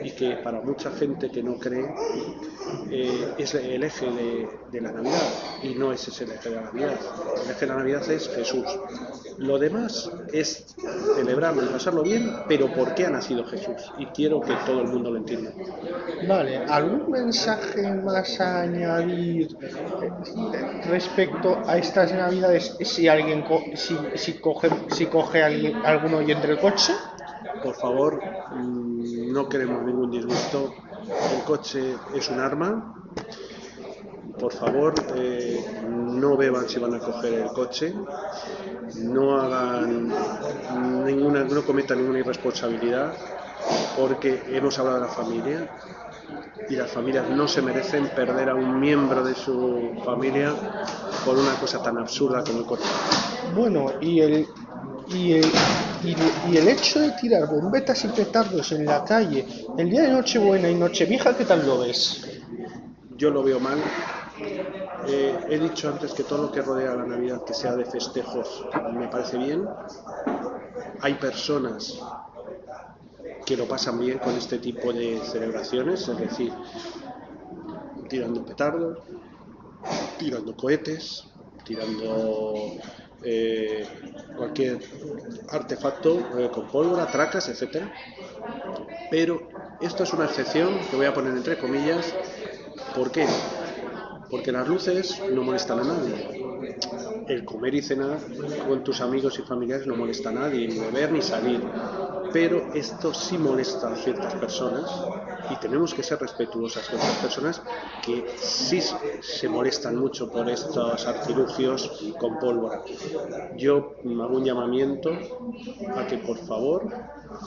y 0.02 0.10
que 0.10 0.36
para 0.36 0.60
mucha 0.60 0.90
gente 0.90 1.30
que 1.30 1.42
no 1.42 1.58
cree 1.58 1.86
eh, 2.90 3.34
es 3.38 3.54
el 3.54 3.82
eje 3.82 4.06
de, 4.70 4.80
la 4.80 4.92
Navidad 4.92 5.22
y 5.62 5.74
no 5.74 5.92
es 5.92 6.06
ese 6.08 6.24
el 6.24 6.32
eje 6.32 6.50
de 6.50 6.56
la 6.56 6.62
Navidad. 6.62 6.98
El 7.44 7.50
eje 7.50 7.60
de 7.60 7.66
la 7.66 7.76
Navidad 7.76 8.10
es 8.10 8.28
Jesús. 8.28 8.64
Lo 9.38 9.58
demás 9.58 10.10
es 10.32 10.74
celebrarlo 11.16 11.62
y 11.64 11.66
pasarlo 11.66 12.02
bien, 12.02 12.34
pero 12.48 12.72
¿por 12.72 12.94
qué 12.94 13.06
ha 13.06 13.10
nacido 13.10 13.44
Jesús? 13.44 13.92
Y 13.98 14.06
quiero 14.06 14.40
que 14.40 14.54
todo 14.66 14.82
el 14.82 14.88
mundo 14.88 15.10
lo 15.10 15.18
entienda. 15.18 15.52
Vale, 16.28 16.58
¿algún 16.58 17.10
mensaje 17.10 17.92
más 17.94 18.40
a 18.40 18.62
añadir 18.62 19.56
eh, 19.60 20.82
respecto 20.88 21.62
a 21.66 21.78
estas 21.78 22.12
Navidades 22.12 22.76
si 22.80 23.08
alguien 23.08 23.44
si, 23.74 23.96
si 24.14 24.34
coge 24.34 24.68
si 24.90 25.06
coge 25.06 25.42
alguien, 25.42 25.76
algún 25.84 26.14
oyente 26.14 26.50
el 26.50 26.58
coche? 26.58 26.92
Por 27.66 27.74
favor, 27.74 28.22
mm, 28.52 29.32
no 29.32 29.48
queremos 29.48 29.82
ningún 29.82 30.08
disgusto. 30.08 30.72
El 31.34 31.42
coche 31.42 31.96
es 32.14 32.30
un 32.30 32.38
arma. 32.38 32.94
Por 34.38 34.52
favor, 34.52 34.94
eh, 35.16 35.82
no 35.84 36.36
beban 36.36 36.68
si 36.68 36.78
van 36.78 36.94
a 36.94 37.00
coger 37.00 37.34
el 37.34 37.48
coche. 37.48 37.92
No 39.02 39.40
hagan 39.40 40.12
ninguna, 41.04 41.42
no 41.42 41.64
cometan 41.64 41.98
ninguna 41.98 42.20
irresponsabilidad, 42.20 43.14
porque 43.98 44.44
hemos 44.46 44.78
hablado 44.78 45.00
de 45.00 45.06
la 45.08 45.12
familia 45.12 45.68
y 46.68 46.76
las 46.76 46.92
familias 46.92 47.28
no 47.30 47.48
se 47.48 47.62
merecen 47.62 48.10
perder 48.14 48.50
a 48.50 48.54
un 48.54 48.78
miembro 48.78 49.24
de 49.24 49.34
su 49.34 49.90
familia 50.04 50.52
por 51.24 51.36
una 51.36 51.54
cosa 51.54 51.82
tan 51.82 51.98
absurda 51.98 52.44
como 52.44 52.60
el 52.60 52.66
coche. 52.66 52.84
Bueno, 53.56 53.86
y 54.00 54.20
el 54.20 54.46
y 55.08 55.32
el, 55.32 55.46
y, 56.04 56.56
el 56.56 56.68
hecho 56.68 57.00
de 57.00 57.12
tirar 57.12 57.48
bombetas 57.48 58.04
y 58.04 58.08
petardos 58.08 58.72
en 58.72 58.86
la 58.86 59.04
calle 59.04 59.46
el 59.78 59.90
día 59.90 60.02
de 60.02 60.08
Nochebuena 60.08 60.68
y 60.68 60.74
Nochevieja, 60.74 61.36
¿qué 61.36 61.44
tal 61.44 61.66
lo 61.66 61.80
ves? 61.80 62.26
Yo 63.16 63.30
lo 63.30 63.42
veo 63.42 63.60
mal. 63.60 63.78
Eh, 65.08 65.38
he 65.48 65.58
dicho 65.58 65.88
antes 65.88 66.12
que 66.12 66.24
todo 66.24 66.42
lo 66.42 66.52
que 66.52 66.60
rodea 66.60 66.94
la 66.94 67.06
Navidad, 67.06 67.44
que 67.44 67.54
sea 67.54 67.74
de 67.74 67.84
festejos, 67.84 68.66
me 68.92 69.08
parece 69.08 69.38
bien. 69.38 69.66
Hay 71.00 71.14
personas 71.14 71.98
que 73.46 73.56
lo 73.56 73.66
pasan 73.66 73.98
bien 74.00 74.18
con 74.18 74.34
este 74.34 74.58
tipo 74.58 74.92
de 74.92 75.20
celebraciones, 75.24 76.06
es 76.08 76.18
decir, 76.18 76.52
tirando 78.08 78.44
petardos, 78.44 78.98
tirando 80.18 80.56
cohetes, 80.56 81.24
tirando 81.64 82.72
eh, 83.22 83.86
cualquier 84.34 84.80
artefacto 85.48 86.38
eh, 86.38 86.50
con 86.50 86.70
pólvora, 86.70 87.10
tracas, 87.10 87.48
etcétera. 87.48 87.92
Pero 89.08 89.52
esto 89.78 90.04
es 90.04 90.12
una 90.12 90.24
excepción 90.26 90.86
que 90.86 90.96
voy 90.96 91.06
a 91.06 91.14
poner 91.14 91.34
entre 91.36 91.58
comillas. 91.58 92.16
¿Por 92.92 93.10
qué? 93.12 93.48
Porque 94.30 94.52
las 94.52 94.68
luces 94.68 95.24
no 95.28 95.42
molestan 95.42 95.80
a 95.80 95.84
nadie. 95.84 96.45
El 97.28 97.44
comer 97.44 97.74
y 97.74 97.82
cenar 97.82 98.18
con 98.68 98.84
tus 98.84 99.00
amigos 99.00 99.38
y 99.38 99.42
familiares 99.42 99.86
no 99.86 99.96
molesta 99.96 100.30
a 100.30 100.32
nadie, 100.32 100.68
ni 100.68 100.78
beber 100.78 101.12
ni 101.12 101.22
salir. 101.22 101.60
Pero 102.32 102.72
esto 102.74 103.14
sí 103.14 103.38
molesta 103.38 103.92
a 103.92 103.96
ciertas 103.96 104.34
personas 104.34 104.90
y 105.50 105.56
tenemos 105.56 105.94
que 105.94 106.02
ser 106.02 106.18
respetuosas 106.18 106.88
con 106.88 106.98
las 106.98 107.16
personas 107.16 107.62
que 108.04 108.26
sí 108.36 108.80
se 108.80 109.48
molestan 109.48 109.96
mucho 109.96 110.30
por 110.30 110.48
estos 110.48 111.06
artilugios 111.06 112.12
con 112.18 112.38
pólvora. 112.38 112.82
Yo 113.56 113.96
hago 114.04 114.36
un 114.36 114.44
llamamiento 114.44 115.10
a 115.94 116.06
que 116.06 116.18
por 116.18 116.38
favor, 116.38 116.88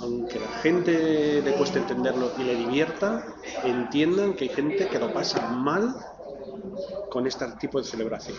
aunque 0.01 0.39
la 0.39 0.47
gente 0.61 1.41
le 1.41 1.53
cueste 1.53 1.79
entenderlo 1.79 2.31
y 2.37 2.43
le 2.43 2.55
divierta, 2.55 3.25
entiendan 3.63 4.33
que 4.33 4.45
hay 4.45 4.49
gente 4.49 4.87
que 4.87 4.99
lo 4.99 5.13
pasa 5.13 5.47
mal 5.49 5.95
con 7.09 7.27
este 7.27 7.45
tipo 7.59 7.79
de 7.79 7.87
celebración. 7.87 8.37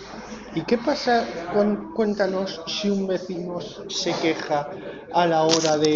¿Y 0.55 0.63
qué 0.63 0.79
pasa, 0.79 1.27
con, 1.53 1.93
cuéntanos, 1.93 2.63
si 2.67 2.91
un 2.91 3.07
vecino 3.07 3.59
se 3.61 4.13
queja 4.15 4.69
a 5.13 5.27
la 5.27 5.43
hora 5.43 5.77
de, 5.77 5.95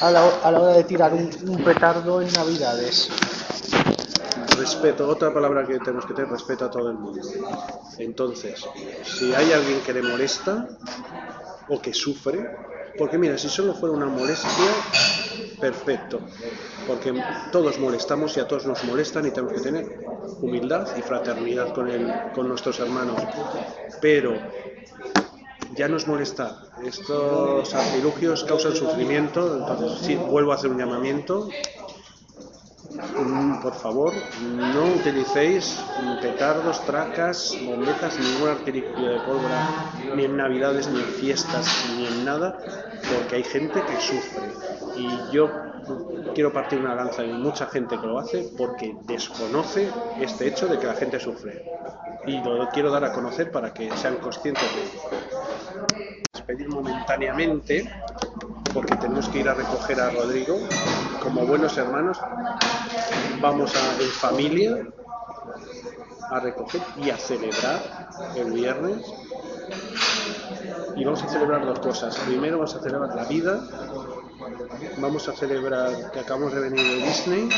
a 0.00 0.10
la, 0.10 0.28
a 0.42 0.50
la 0.50 0.60
hora 0.60 0.72
de 0.74 0.84
tirar 0.84 1.12
un, 1.12 1.62
petardo 1.64 2.20
en 2.20 2.32
Navidades? 2.32 3.08
Respeto, 4.56 5.08
otra 5.08 5.32
palabra 5.32 5.66
que 5.66 5.78
tenemos 5.78 6.06
que 6.06 6.14
tener, 6.14 6.30
respeto 6.30 6.66
a 6.66 6.70
todo 6.70 6.90
el 6.90 6.98
mundo. 6.98 7.20
Entonces, 7.98 8.64
si 9.04 9.34
hay 9.34 9.52
alguien 9.52 9.80
que 9.80 9.92
le 9.92 10.02
molesta 10.02 10.68
o 11.68 11.80
que 11.80 11.92
sufre, 11.92 12.48
porque 12.98 13.18
mira, 13.18 13.38
si 13.38 13.48
solo 13.48 13.74
fuera 13.74 13.94
una 13.94 14.06
molestia, 14.06 14.70
perfecto, 15.62 16.18
porque 16.88 17.14
todos 17.52 17.78
molestamos 17.78 18.36
y 18.36 18.40
a 18.40 18.48
todos 18.48 18.66
nos 18.66 18.82
molestan 18.82 19.26
y 19.26 19.30
tenemos 19.30 19.52
que 19.52 19.60
tener 19.60 19.86
humildad 20.40 20.88
y 20.98 21.02
fraternidad 21.02 21.72
con, 21.72 21.88
el, 21.88 22.12
con 22.34 22.48
nuestros 22.48 22.80
hermanos. 22.80 23.22
Pero 24.00 24.34
ya 25.76 25.86
nos 25.86 26.08
molesta, 26.08 26.64
estos 26.84 27.72
artilugios 27.74 28.42
causan 28.42 28.74
sufrimiento, 28.74 29.56
entonces 29.56 30.04
sí, 30.04 30.16
vuelvo 30.16 30.50
a 30.50 30.56
hacer 30.56 30.70
un 30.70 30.78
llamamiento 30.78 31.48
Mm, 32.92 33.62
por 33.62 33.74
favor, 33.74 34.12
no 34.74 34.84
utilicéis 34.96 35.78
petardos, 36.20 36.84
tracas, 36.84 37.56
bombetas, 37.64 38.18
ningún 38.18 38.50
artilugio 38.50 39.08
de 39.08 39.20
pólvora, 39.20 39.92
ni 40.14 40.24
en 40.24 40.36
navidades, 40.36 40.88
ni 40.88 41.00
en 41.00 41.06
fiestas, 41.06 41.66
ni 41.96 42.06
en 42.06 42.24
nada, 42.24 42.58
porque 43.10 43.36
hay 43.36 43.44
gente 43.44 43.80
que 43.82 44.00
sufre. 44.00 44.42
Y 44.96 45.08
yo 45.32 45.50
quiero 46.34 46.52
partir 46.52 46.80
una 46.80 46.94
lanza 46.94 47.22
de 47.22 47.32
mucha 47.32 47.66
gente 47.66 47.98
que 47.98 48.06
lo 48.06 48.18
hace 48.18 48.50
porque 48.56 48.96
desconoce 49.04 49.90
este 50.20 50.48
hecho 50.48 50.66
de 50.66 50.78
que 50.78 50.86
la 50.86 50.94
gente 50.94 51.18
sufre. 51.18 51.64
Y 52.26 52.42
lo 52.42 52.68
quiero 52.70 52.90
dar 52.90 53.04
a 53.04 53.12
conocer 53.12 53.50
para 53.50 53.72
que 53.72 53.90
sean 53.96 54.16
conscientes 54.16 54.64
de 54.74 54.82
ello. 54.82 55.00
Despedir 56.32 56.68
momentáneamente 56.68 57.90
porque 58.72 58.96
tenemos 58.96 59.28
que 59.28 59.40
ir 59.40 59.48
a 59.48 59.54
recoger 59.54 60.00
a 60.00 60.10
Rodrigo. 60.10 60.58
Como 61.22 61.46
buenos 61.46 61.76
hermanos, 61.76 62.18
vamos 63.40 63.74
a, 63.74 64.02
en 64.02 64.08
familia 64.08 64.86
a 66.30 66.40
recoger 66.40 66.80
y 66.96 67.10
a 67.10 67.16
celebrar 67.16 68.08
el 68.36 68.52
viernes. 68.52 69.12
Y 70.96 71.04
vamos 71.04 71.22
a 71.22 71.28
celebrar 71.28 71.64
dos 71.66 71.80
cosas. 71.80 72.16
Primero 72.20 72.58
vamos 72.58 72.74
a 72.74 72.80
celebrar 72.80 73.14
la 73.14 73.24
vida, 73.24 73.60
vamos 74.98 75.28
a 75.28 75.32
celebrar 75.32 76.10
que 76.10 76.20
acabamos 76.20 76.54
de 76.54 76.60
venir 76.60 76.86
de 76.86 77.06
Disney, 77.06 77.48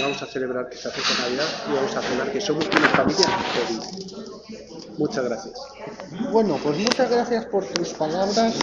vamos 0.00 0.22
a 0.22 0.26
celebrar 0.26 0.68
que 0.68 0.76
se 0.76 0.88
acerca 0.88 1.22
Navidad 1.22 1.46
y 1.68 1.74
vamos 1.74 1.96
a 1.96 2.02
celebrar 2.02 2.32
que 2.32 2.40
somos 2.40 2.66
una 2.66 2.88
familia 2.88 3.26
feliz. 3.26 4.08
Muchas 4.98 5.24
gracias. 5.24 5.54
Bueno, 6.32 6.58
pues 6.62 6.78
muchas 6.78 7.10
gracias 7.10 7.46
por 7.46 7.64
tus 7.64 7.90
palabras. 7.94 8.54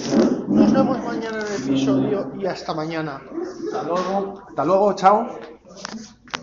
Nos 0.48 0.74
vemos 0.74 1.00
mañana 1.00 1.40
en 1.40 1.48
el 1.48 1.70
episodio 1.70 2.32
y 2.38 2.46
hasta 2.46 2.74
mañana. 2.74 3.22
Hasta 3.66 3.84
luego. 3.84 4.44
Hasta 4.50 4.66
luego, 4.66 4.94
chao. 4.94 5.40